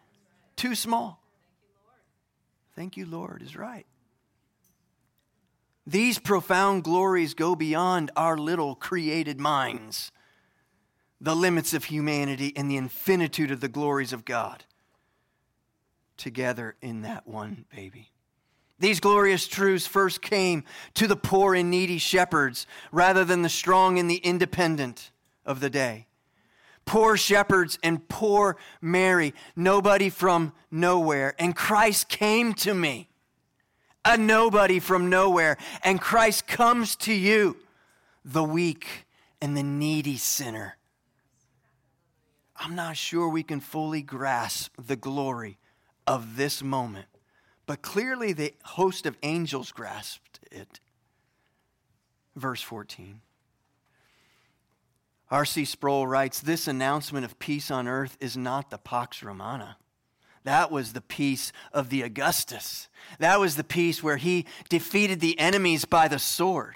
Too 0.55 0.75
small. 0.75 1.21
Thank 2.73 2.95
you, 2.95 3.05
Lord, 3.05 3.41
is 3.41 3.57
right. 3.57 3.85
These 5.85 6.19
profound 6.19 6.85
glories 6.85 7.33
go 7.33 7.53
beyond 7.53 8.11
our 8.15 8.37
little 8.37 8.75
created 8.75 9.41
minds 9.41 10.13
the 11.19 11.35
limits 11.35 11.73
of 11.73 11.83
humanity 11.83 12.53
and 12.55 12.71
the 12.71 12.77
infinitude 12.77 13.51
of 13.51 13.59
the 13.59 13.67
glories 13.67 14.13
of 14.13 14.23
God 14.23 14.63
together 16.21 16.75
in 16.81 17.01
that 17.01 17.27
one 17.27 17.65
baby. 17.75 18.11
These 18.79 18.99
glorious 18.99 19.47
truths 19.47 19.85
first 19.85 20.21
came 20.21 20.63
to 20.95 21.07
the 21.07 21.15
poor 21.15 21.53
and 21.53 21.69
needy 21.69 21.97
shepherds 21.97 22.65
rather 22.91 23.25
than 23.25 23.41
the 23.41 23.49
strong 23.49 23.99
and 23.99 24.09
the 24.09 24.17
independent 24.17 25.11
of 25.45 25.59
the 25.59 25.69
day. 25.69 26.07
Poor 26.85 27.15
shepherds 27.17 27.77
and 27.83 28.07
poor 28.07 28.57
Mary, 28.81 29.33
nobody 29.55 30.09
from 30.09 30.53
nowhere. 30.71 31.35
And 31.37 31.55
Christ 31.55 32.09
came 32.09 32.53
to 32.55 32.73
me, 32.73 33.09
a 34.03 34.17
nobody 34.17 34.79
from 34.79 35.09
nowhere. 35.09 35.57
And 35.83 36.01
Christ 36.01 36.47
comes 36.47 36.95
to 36.97 37.13
you, 37.13 37.57
the 38.25 38.43
weak 38.43 39.05
and 39.41 39.55
the 39.55 39.63
needy 39.63 40.17
sinner. 40.17 40.77
I'm 42.55 42.75
not 42.75 42.97
sure 42.97 43.27
we 43.29 43.43
can 43.43 43.59
fully 43.59 44.01
grasp 44.01 44.73
the 44.77 44.95
glory 44.95 45.57
of 46.11 46.35
this 46.35 46.61
moment, 46.61 47.07
but 47.65 47.81
clearly 47.81 48.33
the 48.33 48.53
host 48.63 49.05
of 49.05 49.15
angels 49.23 49.71
grasped 49.71 50.41
it. 50.51 50.81
Verse 52.35 52.61
14. 52.61 53.21
R.C. 55.29 55.63
Sproul 55.63 56.05
writes 56.05 56.41
This 56.41 56.67
announcement 56.67 57.23
of 57.23 57.39
peace 57.39 57.71
on 57.71 57.87
earth 57.87 58.17
is 58.19 58.35
not 58.35 58.69
the 58.69 58.77
Pax 58.77 59.23
Romana. 59.23 59.77
That 60.43 60.69
was 60.69 60.91
the 60.91 60.99
peace 60.99 61.53
of 61.71 61.89
the 61.89 62.01
Augustus. 62.01 62.89
That 63.19 63.39
was 63.39 63.55
the 63.55 63.63
peace 63.63 64.03
where 64.03 64.17
he 64.17 64.45
defeated 64.67 65.21
the 65.21 65.39
enemies 65.39 65.85
by 65.85 66.09
the 66.09 66.19
sword. 66.19 66.75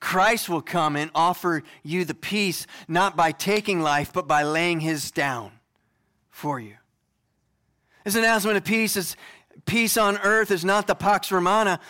Christ 0.00 0.48
will 0.48 0.62
come 0.62 0.96
and 0.96 1.10
offer 1.14 1.62
you 1.82 2.06
the 2.06 2.14
peace 2.14 2.66
not 2.88 3.18
by 3.18 3.32
taking 3.32 3.82
life, 3.82 4.14
but 4.14 4.26
by 4.26 4.44
laying 4.44 4.80
his 4.80 5.10
down 5.10 5.52
for 6.30 6.58
you. 6.58 6.76
This 8.06 8.14
announcement 8.14 8.56
of 8.56 8.62
peace 8.62 8.96
is 8.96 9.16
peace 9.64 9.96
on 9.96 10.16
earth 10.18 10.52
is 10.52 10.64
not 10.64 10.86
the 10.86 10.94
Pax 10.94 11.32
Romana 11.32 11.80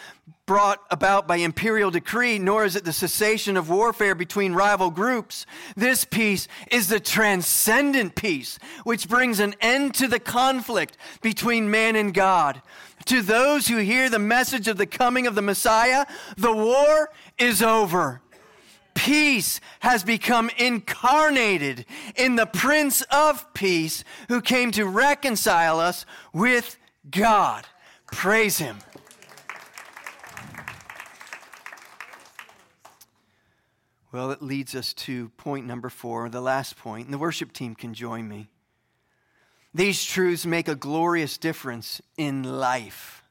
brought 0.47 0.81
about 0.91 1.29
by 1.29 1.37
imperial 1.37 1.91
decree, 1.91 2.39
nor 2.39 2.65
is 2.65 2.75
it 2.75 2.87
the 2.87 2.93
cessation 2.95 3.55
of 3.59 3.69
warfare 3.69 4.15
between 4.15 4.55
rival 4.55 4.91
groups. 4.91 5.45
This 5.77 6.07
peace 6.07 6.49
is 6.71 6.89
the 6.89 7.01
transcendent 7.01 8.15
peace, 8.15 8.59
which 8.85 9.11
brings 9.11 9.41
an 9.41 9.57
end 9.61 9.93
to 9.97 10.09
the 10.09 10.19
conflict 10.19 10.97
between 11.21 11.71
man 11.71 11.97
and 11.97 12.15
God. 12.15 12.63
To 13.05 13.21
those 13.21 13.69
who 13.69 13.77
hear 13.77 14.09
the 14.09 14.19
message 14.19 14.69
of 14.69 14.79
the 14.79 14.87
coming 14.87 15.27
of 15.27 15.35
the 15.35 15.43
Messiah, 15.43 16.07
the 16.39 16.51
war 16.51 17.11
is 17.37 17.63
over. 17.63 18.23
Peace 18.97 19.61
has 19.81 20.03
become 20.03 20.51
incarnated 20.57 21.85
in 22.17 22.35
the 22.35 22.47
Prince 22.47 23.03
of 23.03 23.53
Peace 23.55 24.03
who 24.29 24.41
came 24.41 24.73
to 24.73 24.87
reconcile 24.87 25.79
us 25.79 26.07
with 26.33 26.77
God. 27.09 27.67
Praise 28.11 28.59
Him. 28.59 28.79
Well, 34.13 34.31
it 34.31 34.41
leads 34.41 34.75
us 34.75 34.95
to 34.95 35.29
point 35.37 35.67
number 35.67 35.91
four, 35.91 36.31
the 36.31 36.41
last 36.41 36.79
point, 36.79 37.05
and 37.05 37.13
the 37.13 37.19
worship 37.19 37.53
team 37.53 37.75
can 37.75 37.93
join 37.93 38.27
me. 38.27 38.49
These 39.75 40.03
truths 40.05 40.47
make 40.47 40.69
a 40.69 40.75
glorious 40.75 41.37
difference 41.37 42.01
in 42.17 42.43
life. 42.43 43.23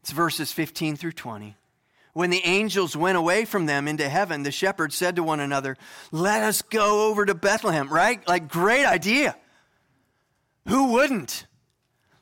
It's 0.00 0.10
verses 0.10 0.52
15 0.52 0.96
through 0.96 1.12
20. 1.12 1.54
When 2.18 2.30
the 2.30 2.44
angels 2.44 2.96
went 2.96 3.16
away 3.16 3.44
from 3.44 3.66
them 3.66 3.86
into 3.86 4.08
heaven, 4.08 4.42
the 4.42 4.50
shepherds 4.50 4.96
said 4.96 5.14
to 5.14 5.22
one 5.22 5.38
another, 5.38 5.76
Let 6.10 6.42
us 6.42 6.62
go 6.62 7.08
over 7.08 7.24
to 7.24 7.32
Bethlehem, 7.32 7.88
right? 7.88 8.26
Like, 8.26 8.48
great 8.48 8.84
idea. 8.84 9.36
Who 10.66 10.94
wouldn't? 10.94 11.46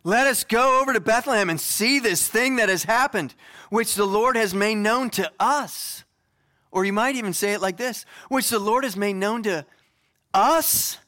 Let 0.05 0.27
us 0.27 0.45
go 0.45 0.83
over 0.83 0.93
to 0.93 1.01
Bethlehem 1.01 1.49
and 1.49 1.59
see 1.59 1.99
this 1.99 2.29
thing 2.29 2.57
that 2.57 2.69
has 2.69 2.85
happened, 2.85 3.35
which 3.71 3.95
the 3.95 4.05
Lord 4.05 4.37
has 4.37 4.53
made 4.53 4.75
known 4.75 5.09
to 5.13 5.33
us. 5.41 6.05
Or 6.71 6.85
you 6.85 6.93
might 6.93 7.17
even 7.17 7.33
say 7.33 7.55
it 7.55 7.63
like 7.63 7.79
this 7.79 8.05
which 8.29 8.51
the 8.51 8.59
Lord 8.59 8.85
has 8.85 8.99
made 8.99 9.17
known 9.17 9.45
to 9.45 9.65
us. 10.35 10.99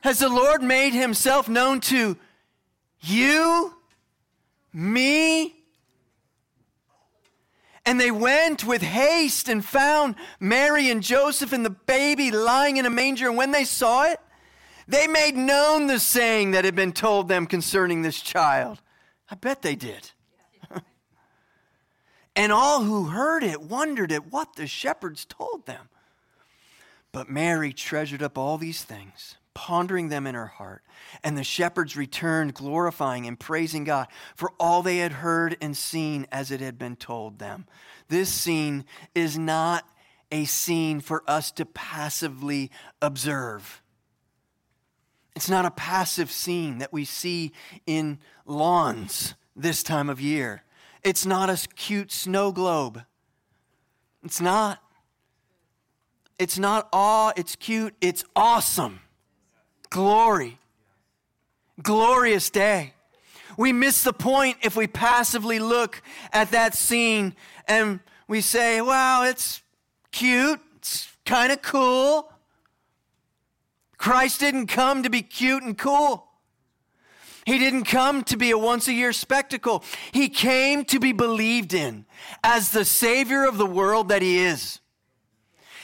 Has 0.00 0.18
the 0.18 0.28
Lord 0.28 0.64
made 0.64 0.94
himself 0.94 1.48
known 1.48 1.78
to 1.82 2.16
you, 3.02 3.72
me? 4.72 5.61
And 7.84 8.00
they 8.00 8.10
went 8.10 8.64
with 8.64 8.82
haste 8.82 9.48
and 9.48 9.64
found 9.64 10.14
Mary 10.38 10.88
and 10.88 11.02
Joseph 11.02 11.52
and 11.52 11.64
the 11.64 11.70
baby 11.70 12.30
lying 12.30 12.76
in 12.76 12.86
a 12.86 12.90
manger. 12.90 13.28
And 13.28 13.36
when 13.36 13.50
they 13.50 13.64
saw 13.64 14.04
it, 14.04 14.20
they 14.86 15.06
made 15.06 15.36
known 15.36 15.86
the 15.86 15.98
saying 15.98 16.52
that 16.52 16.64
had 16.64 16.76
been 16.76 16.92
told 16.92 17.28
them 17.28 17.46
concerning 17.46 18.02
this 18.02 18.20
child. 18.20 18.80
I 19.30 19.34
bet 19.34 19.62
they 19.62 19.74
did. 19.74 20.12
and 22.36 22.52
all 22.52 22.82
who 22.82 23.06
heard 23.06 23.42
it 23.42 23.62
wondered 23.62 24.12
at 24.12 24.30
what 24.30 24.54
the 24.56 24.66
shepherds 24.66 25.24
told 25.24 25.66
them. 25.66 25.88
But 27.10 27.28
Mary 27.28 27.72
treasured 27.72 28.22
up 28.22 28.38
all 28.38 28.58
these 28.58 28.84
things, 28.84 29.36
pondering 29.54 30.08
them 30.08 30.26
in 30.26 30.34
her 30.34 30.46
heart. 30.46 30.82
And 31.22 31.36
the 31.36 31.44
shepherds 31.44 31.96
returned, 31.96 32.54
glorifying 32.54 33.26
and 33.26 33.38
praising 33.38 33.84
God 33.84 34.08
for 34.36 34.52
all 34.58 34.82
they 34.82 34.98
had 34.98 35.12
heard 35.12 35.56
and 35.60 35.76
seen 35.76 36.26
as 36.32 36.50
it 36.50 36.60
had 36.60 36.78
been 36.78 36.96
told 36.96 37.38
them. 37.38 37.66
This 38.08 38.32
scene 38.32 38.84
is 39.14 39.38
not 39.38 39.88
a 40.30 40.44
scene 40.44 41.00
for 41.00 41.22
us 41.26 41.50
to 41.52 41.66
passively 41.66 42.70
observe. 43.00 43.82
It's 45.34 45.50
not 45.50 45.64
a 45.64 45.70
passive 45.70 46.30
scene 46.30 46.78
that 46.78 46.92
we 46.92 47.04
see 47.04 47.52
in 47.86 48.18
lawns 48.46 49.34
this 49.56 49.82
time 49.82 50.08
of 50.08 50.20
year. 50.20 50.62
It's 51.02 51.26
not 51.26 51.50
a 51.50 51.68
cute 51.74 52.12
snow 52.12 52.52
globe. 52.52 53.02
It's 54.22 54.40
not. 54.40 54.78
It's 56.38 56.58
not 56.58 56.88
awe, 56.92 57.32
it's 57.36 57.54
cute, 57.54 57.94
it's 58.00 58.24
awesome. 58.34 59.00
Glory. 59.92 60.58
Glorious 61.82 62.48
day. 62.48 62.94
We 63.58 63.74
miss 63.74 64.02
the 64.02 64.14
point 64.14 64.56
if 64.62 64.74
we 64.74 64.86
passively 64.86 65.58
look 65.58 66.00
at 66.32 66.52
that 66.52 66.74
scene 66.74 67.36
and 67.68 68.00
we 68.26 68.40
say, 68.40 68.80
wow, 68.80 69.24
it's 69.24 69.60
cute, 70.10 70.60
it's 70.78 71.14
kind 71.26 71.52
of 71.52 71.60
cool. 71.60 72.32
Christ 73.98 74.40
didn't 74.40 74.68
come 74.68 75.02
to 75.02 75.10
be 75.10 75.20
cute 75.20 75.62
and 75.62 75.76
cool. 75.76 76.26
He 77.44 77.58
didn't 77.58 77.84
come 77.84 78.24
to 78.24 78.38
be 78.38 78.50
a 78.50 78.56
once 78.56 78.88
a 78.88 78.94
year 78.94 79.12
spectacle. 79.12 79.84
He 80.10 80.30
came 80.30 80.86
to 80.86 81.00
be 81.00 81.12
believed 81.12 81.74
in 81.74 82.06
as 82.42 82.70
the 82.70 82.86
Savior 82.86 83.44
of 83.44 83.58
the 83.58 83.66
world 83.66 84.08
that 84.08 84.22
He 84.22 84.38
is. 84.38 84.80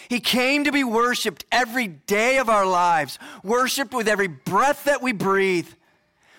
He 0.09 0.21
came 0.21 0.65
to 0.65 0.73
be 0.73 0.85
worshiped 0.85 1.45
every 1.53 1.87
day 1.87 2.39
of 2.39 2.49
our 2.49 2.67
lives, 2.67 3.19
worshiped 3.43 3.93
with 3.93 4.09
every 4.09 4.29
breath 4.29 4.85
that 4.85 5.03
we 5.03 5.13
breathe. 5.13 5.69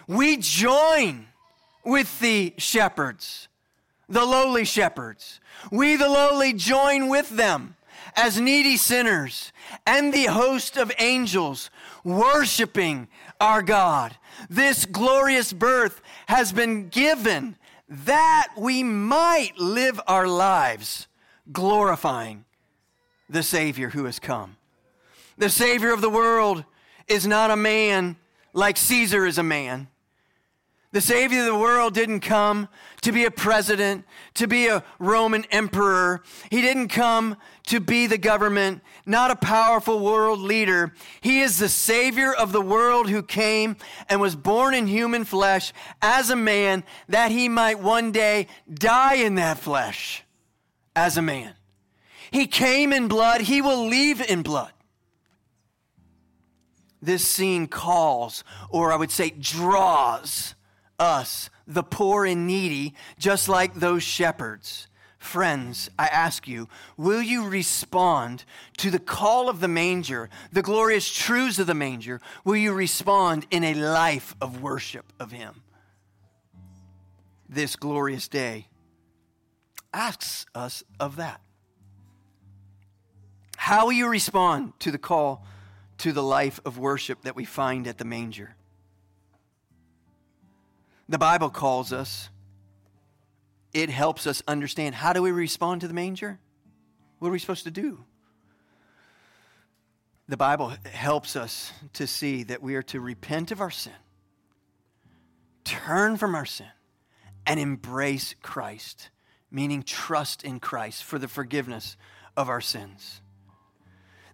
We 0.07 0.37
join 0.37 1.27
with 1.85 2.19
the 2.19 2.53
shepherds, 2.57 3.47
the 4.07 4.25
lowly 4.25 4.65
shepherds. 4.65 5.39
We, 5.71 5.95
the 5.95 6.09
lowly, 6.09 6.53
join 6.53 7.09
with 7.09 7.29
them 7.29 7.75
as 8.15 8.39
needy 8.39 8.75
sinners 8.75 9.51
and 9.85 10.11
the 10.11 10.25
host 10.25 10.77
of 10.77 10.91
angels 10.97 11.69
worshiping 12.03 13.07
our 13.39 13.61
God. 13.61 14.17
This 14.49 14.85
glorious 14.85 15.53
birth 15.53 16.01
has 16.27 16.51
been 16.51 16.89
given 16.89 17.55
that 17.87 18.49
we 18.57 18.83
might 18.83 19.57
live 19.57 19.99
our 20.07 20.27
lives 20.27 21.07
glorifying 21.51 22.45
the 23.29 23.43
Savior 23.43 23.89
who 23.89 24.05
has 24.05 24.19
come. 24.19 24.57
The 25.37 25.49
Savior 25.49 25.93
of 25.93 26.01
the 26.01 26.09
world 26.09 26.65
is 27.07 27.25
not 27.25 27.51
a 27.51 27.55
man 27.55 28.17
like 28.53 28.77
Caesar 28.77 29.25
is 29.25 29.37
a 29.37 29.43
man. 29.43 29.87
The 30.91 31.01
Savior 31.01 31.41
of 31.41 31.45
the 31.45 31.57
world 31.57 31.93
didn't 31.93 32.21
come 32.21 32.67
to 33.01 33.11
be 33.11 33.25
a 33.25 33.31
president, 33.31 34.05
to 34.33 34.47
be 34.47 34.67
a 34.67 34.83
Roman 34.97 35.45
emperor. 35.51 36.23
He 36.49 36.61
didn't 36.61 36.87
come 36.87 37.37
to 37.67 37.79
be 37.79 38.07
the 38.07 38.17
government, 38.17 38.81
not 39.05 39.29
a 39.29 39.35
powerful 39.35 39.99
world 39.99 40.39
leader. 40.39 40.95
He 41.21 41.41
is 41.41 41.59
the 41.59 41.69
Savior 41.69 42.33
of 42.33 42.51
the 42.51 42.61
world 42.61 43.07
who 43.07 43.21
came 43.21 43.77
and 44.09 44.19
was 44.19 44.35
born 44.35 44.73
in 44.73 44.87
human 44.87 45.25
flesh 45.25 45.73
as 46.01 46.31
a 46.31 46.35
man 46.35 46.83
that 47.07 47.31
he 47.31 47.47
might 47.49 47.79
one 47.79 48.11
day 48.11 48.47
die 48.73 49.15
in 49.15 49.35
that 49.35 49.59
flesh 49.59 50.23
as 50.95 51.17
a 51.17 51.21
man. 51.21 51.53
He 52.31 52.47
came 52.47 52.93
in 52.93 53.07
blood, 53.07 53.41
he 53.41 53.61
will 53.61 53.87
leave 53.87 54.21
in 54.21 54.41
blood. 54.41 54.71
This 57.01 57.25
scene 57.25 57.67
calls, 57.67 58.43
or 58.69 58.91
I 58.91 58.97
would 58.97 59.11
say 59.11 59.29
draws, 59.29 60.55
us, 60.99 61.49
the 61.65 61.83
poor 61.83 62.25
and 62.25 62.45
needy, 62.45 62.93
just 63.17 63.47
like 63.47 63.75
those 63.75 64.03
shepherds. 64.03 64.87
Friends, 65.17 65.89
I 65.99 66.07
ask 66.07 66.47
you, 66.47 66.69
will 66.97 67.21
you 67.21 67.47
respond 67.47 68.45
to 68.77 68.89
the 68.89 68.99
call 68.99 69.49
of 69.49 69.59
the 69.59 69.67
manger, 69.67 70.29
the 70.51 70.61
glorious 70.61 71.11
truths 71.11 71.59
of 71.59 71.67
the 71.67 71.73
manger? 71.73 72.21
Will 72.43 72.55
you 72.55 72.73
respond 72.73 73.45
in 73.51 73.63
a 73.63 73.73
life 73.73 74.35
of 74.41 74.61
worship 74.61 75.11
of 75.19 75.31
Him? 75.31 75.61
This 77.47 77.75
glorious 77.75 78.27
day 78.27 78.67
asks 79.93 80.45
us 80.55 80.83
of 80.99 81.17
that. 81.17 81.41
How 83.69 83.85
will 83.85 83.93
you 83.93 84.07
respond 84.07 84.73
to 84.79 84.89
the 84.89 84.97
call 84.97 85.45
to 85.99 86.11
the 86.11 86.23
life 86.23 86.59
of 86.65 86.79
worship 86.79 87.21
that 87.21 87.35
we 87.35 87.45
find 87.45 87.85
at 87.85 87.99
the 87.99 88.03
manger? 88.03 88.55
The 91.07 91.19
Bible 91.19 91.51
calls 91.51 91.93
us, 91.93 92.29
it 93.71 93.91
helps 93.91 94.25
us 94.25 94.41
understand 94.47 94.95
how 94.95 95.13
do 95.13 95.21
we 95.21 95.29
respond 95.29 95.81
to 95.81 95.87
the 95.87 95.93
manger? 95.93 96.39
What 97.19 97.27
are 97.27 97.31
we 97.31 97.37
supposed 97.37 97.65
to 97.65 97.69
do? 97.69 98.03
The 100.27 100.35
Bible 100.35 100.73
helps 100.91 101.35
us 101.35 101.71
to 101.93 102.07
see 102.07 102.41
that 102.45 102.63
we 102.63 102.73
are 102.73 102.81
to 102.81 102.99
repent 102.99 103.51
of 103.51 103.61
our 103.61 103.69
sin, 103.69 103.93
turn 105.63 106.17
from 106.17 106.33
our 106.33 106.47
sin, 106.47 106.71
and 107.45 107.59
embrace 107.59 108.33
Christ, 108.41 109.11
meaning 109.51 109.83
trust 109.83 110.43
in 110.43 110.59
Christ 110.59 111.03
for 111.03 111.19
the 111.19 111.27
forgiveness 111.27 111.97
of 112.35 112.49
our 112.49 112.61
sins. 112.61 113.21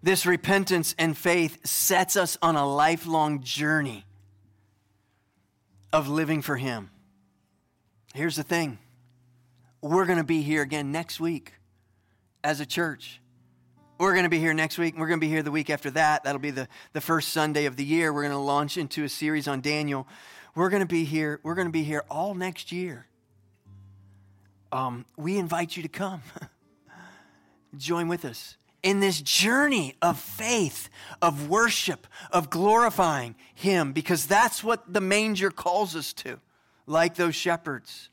This 0.02 0.26
repentance 0.26 0.94
and 0.98 1.16
faith 1.16 1.66
sets 1.66 2.16
us 2.16 2.36
on 2.42 2.56
a 2.56 2.66
lifelong 2.66 3.42
journey 3.42 4.04
of 5.92 6.08
living 6.08 6.42
for 6.42 6.56
Him. 6.56 6.90
Here's 8.14 8.36
the 8.36 8.42
thing 8.42 8.78
we're 9.80 10.06
going 10.06 10.18
to 10.18 10.24
be 10.24 10.42
here 10.42 10.62
again 10.62 10.92
next 10.92 11.20
week 11.20 11.54
as 12.42 12.60
a 12.60 12.66
church. 12.66 13.20
We're 13.98 14.12
going 14.12 14.24
to 14.24 14.30
be 14.30 14.38
here 14.38 14.52
next 14.52 14.76
week. 14.76 14.98
We're 14.98 15.06
going 15.06 15.20
to 15.20 15.24
be 15.24 15.30
here 15.30 15.42
the 15.42 15.50
week 15.50 15.70
after 15.70 15.90
that. 15.92 16.24
That'll 16.24 16.40
be 16.40 16.50
the, 16.50 16.68
the 16.92 17.00
first 17.00 17.30
Sunday 17.30 17.64
of 17.64 17.76
the 17.76 17.84
year. 17.84 18.12
We're 18.12 18.22
going 18.22 18.32
to 18.32 18.38
launch 18.38 18.76
into 18.76 19.04
a 19.04 19.08
series 19.08 19.48
on 19.48 19.62
Daniel. 19.62 20.06
We're 20.54 20.68
going 20.68 20.80
to 20.82 20.86
be 20.86 21.04
here. 21.04 21.40
We're 21.42 21.54
going 21.54 21.68
to 21.68 21.72
be 21.72 21.82
here 21.82 22.04
all 22.10 22.34
next 22.34 22.72
year. 22.72 23.06
Um, 24.70 25.06
we 25.16 25.38
invite 25.38 25.76
you 25.76 25.82
to 25.82 25.88
come. 25.88 26.22
Join 27.78 28.08
with 28.08 28.26
us 28.26 28.56
in 28.82 29.00
this 29.00 29.20
journey 29.20 29.94
of 30.00 30.18
faith, 30.18 30.88
of 31.20 31.48
worship, 31.48 32.06
of 32.30 32.50
glorifying 32.50 33.34
Him, 33.54 33.92
because 33.92 34.26
that's 34.26 34.62
what 34.62 34.92
the 34.92 35.00
manger 35.00 35.50
calls 35.50 35.96
us 35.96 36.12
to, 36.14 36.38
like 36.86 37.14
those 37.14 37.34
shepherds. 37.34 38.10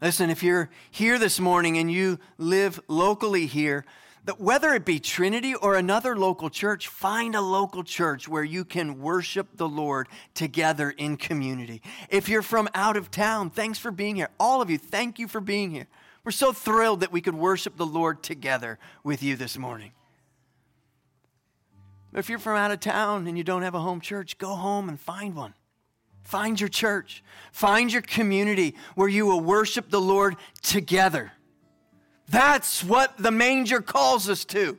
Listen, 0.00 0.30
if 0.30 0.42
you're 0.42 0.68
here 0.90 1.18
this 1.18 1.38
morning 1.38 1.78
and 1.78 1.90
you 1.90 2.18
live 2.36 2.80
locally 2.88 3.46
here, 3.46 3.84
that 4.24 4.40
whether 4.40 4.72
it 4.74 4.84
be 4.84 5.00
Trinity 5.00 5.54
or 5.54 5.74
another 5.74 6.16
local 6.16 6.48
church, 6.48 6.88
find 6.88 7.34
a 7.34 7.40
local 7.40 7.82
church 7.82 8.28
where 8.28 8.44
you 8.44 8.64
can 8.64 9.00
worship 9.00 9.56
the 9.56 9.68
Lord 9.68 10.08
together 10.34 10.90
in 10.90 11.16
community. 11.16 11.82
If 12.08 12.28
you're 12.28 12.42
from 12.42 12.68
out 12.74 12.96
of 12.96 13.10
town, 13.10 13.50
thanks 13.50 13.78
for 13.78 13.90
being 13.90 14.16
here. 14.16 14.30
All 14.38 14.62
of 14.62 14.70
you, 14.70 14.78
thank 14.78 15.18
you 15.18 15.26
for 15.26 15.40
being 15.40 15.70
here. 15.70 15.88
We're 16.24 16.32
so 16.32 16.52
thrilled 16.52 17.00
that 17.00 17.12
we 17.12 17.20
could 17.20 17.34
worship 17.34 17.76
the 17.76 17.86
Lord 17.86 18.22
together 18.22 18.78
with 19.02 19.22
you 19.22 19.36
this 19.36 19.58
morning. 19.58 19.92
If 22.14 22.28
you're 22.28 22.38
from 22.38 22.56
out 22.56 22.70
of 22.70 22.80
town 22.80 23.26
and 23.26 23.36
you 23.36 23.44
don't 23.44 23.62
have 23.62 23.74
a 23.74 23.80
home 23.80 24.00
church, 24.00 24.38
go 24.38 24.54
home 24.54 24.88
and 24.88 25.00
find 25.00 25.34
one. 25.34 25.54
Find 26.22 26.60
your 26.60 26.68
church. 26.68 27.24
Find 27.50 27.92
your 27.92 28.02
community 28.02 28.76
where 28.94 29.08
you 29.08 29.26
will 29.26 29.40
worship 29.40 29.90
the 29.90 30.00
Lord 30.00 30.36
together. 30.62 31.32
That's 32.28 32.84
what 32.84 33.16
the 33.18 33.30
manger 33.30 33.80
calls 33.80 34.28
us 34.28 34.44
to. 34.46 34.78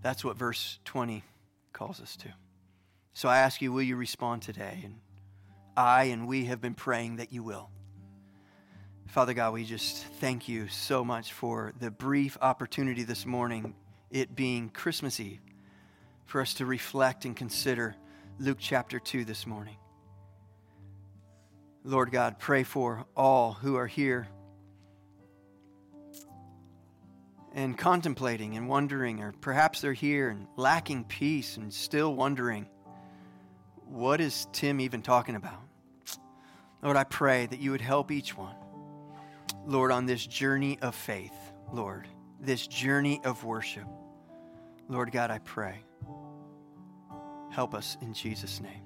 That's 0.00 0.24
what 0.24 0.36
verse 0.36 0.78
20 0.84 1.22
calls 1.72 2.00
us 2.00 2.16
to. 2.16 2.28
So 3.12 3.28
I 3.28 3.38
ask 3.38 3.60
you, 3.60 3.72
will 3.72 3.82
you 3.82 3.96
respond 3.96 4.42
today? 4.42 4.88
I 5.78 6.04
and 6.04 6.26
we 6.26 6.46
have 6.46 6.60
been 6.60 6.74
praying 6.74 7.16
that 7.16 7.32
you 7.32 7.44
will. 7.44 7.70
Father 9.06 9.32
God, 9.32 9.54
we 9.54 9.64
just 9.64 10.04
thank 10.20 10.48
you 10.48 10.66
so 10.66 11.04
much 11.04 11.32
for 11.32 11.72
the 11.78 11.88
brief 11.88 12.36
opportunity 12.42 13.04
this 13.04 13.24
morning, 13.24 13.76
it 14.10 14.34
being 14.34 14.70
Christmas 14.70 15.20
Eve, 15.20 15.38
for 16.26 16.40
us 16.40 16.54
to 16.54 16.66
reflect 16.66 17.26
and 17.26 17.36
consider 17.36 17.94
Luke 18.40 18.58
chapter 18.58 18.98
2 18.98 19.24
this 19.24 19.46
morning. 19.46 19.76
Lord 21.84 22.10
God, 22.10 22.40
pray 22.40 22.64
for 22.64 23.06
all 23.16 23.52
who 23.52 23.76
are 23.76 23.86
here 23.86 24.26
and 27.54 27.78
contemplating 27.78 28.56
and 28.56 28.68
wondering, 28.68 29.22
or 29.22 29.32
perhaps 29.40 29.80
they're 29.80 29.92
here 29.92 30.30
and 30.30 30.48
lacking 30.56 31.04
peace 31.04 31.56
and 31.56 31.72
still 31.72 32.16
wondering, 32.16 32.66
what 33.86 34.20
is 34.20 34.48
Tim 34.52 34.80
even 34.80 35.02
talking 35.02 35.36
about? 35.36 35.67
Lord, 36.82 36.96
I 36.96 37.04
pray 37.04 37.46
that 37.46 37.58
you 37.58 37.72
would 37.72 37.80
help 37.80 38.10
each 38.10 38.36
one. 38.36 38.54
Lord, 39.66 39.90
on 39.90 40.06
this 40.06 40.26
journey 40.26 40.78
of 40.80 40.94
faith, 40.94 41.34
Lord, 41.72 42.06
this 42.40 42.66
journey 42.66 43.20
of 43.24 43.44
worship. 43.44 43.86
Lord 44.88 45.12
God, 45.12 45.30
I 45.30 45.38
pray. 45.38 45.80
Help 47.50 47.74
us 47.74 47.96
in 48.00 48.14
Jesus' 48.14 48.60
name. 48.60 48.82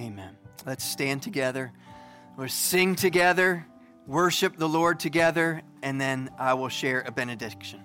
Amen. 0.00 0.36
Let's 0.64 0.84
stand 0.84 1.22
together. 1.22 1.72
Let's 2.36 2.54
sing 2.54 2.94
together, 2.94 3.66
worship 4.06 4.56
the 4.56 4.68
Lord 4.68 5.00
together, 5.00 5.62
and 5.82 6.00
then 6.00 6.30
I 6.38 6.54
will 6.54 6.68
share 6.68 7.00
a 7.00 7.10
benediction. 7.10 7.80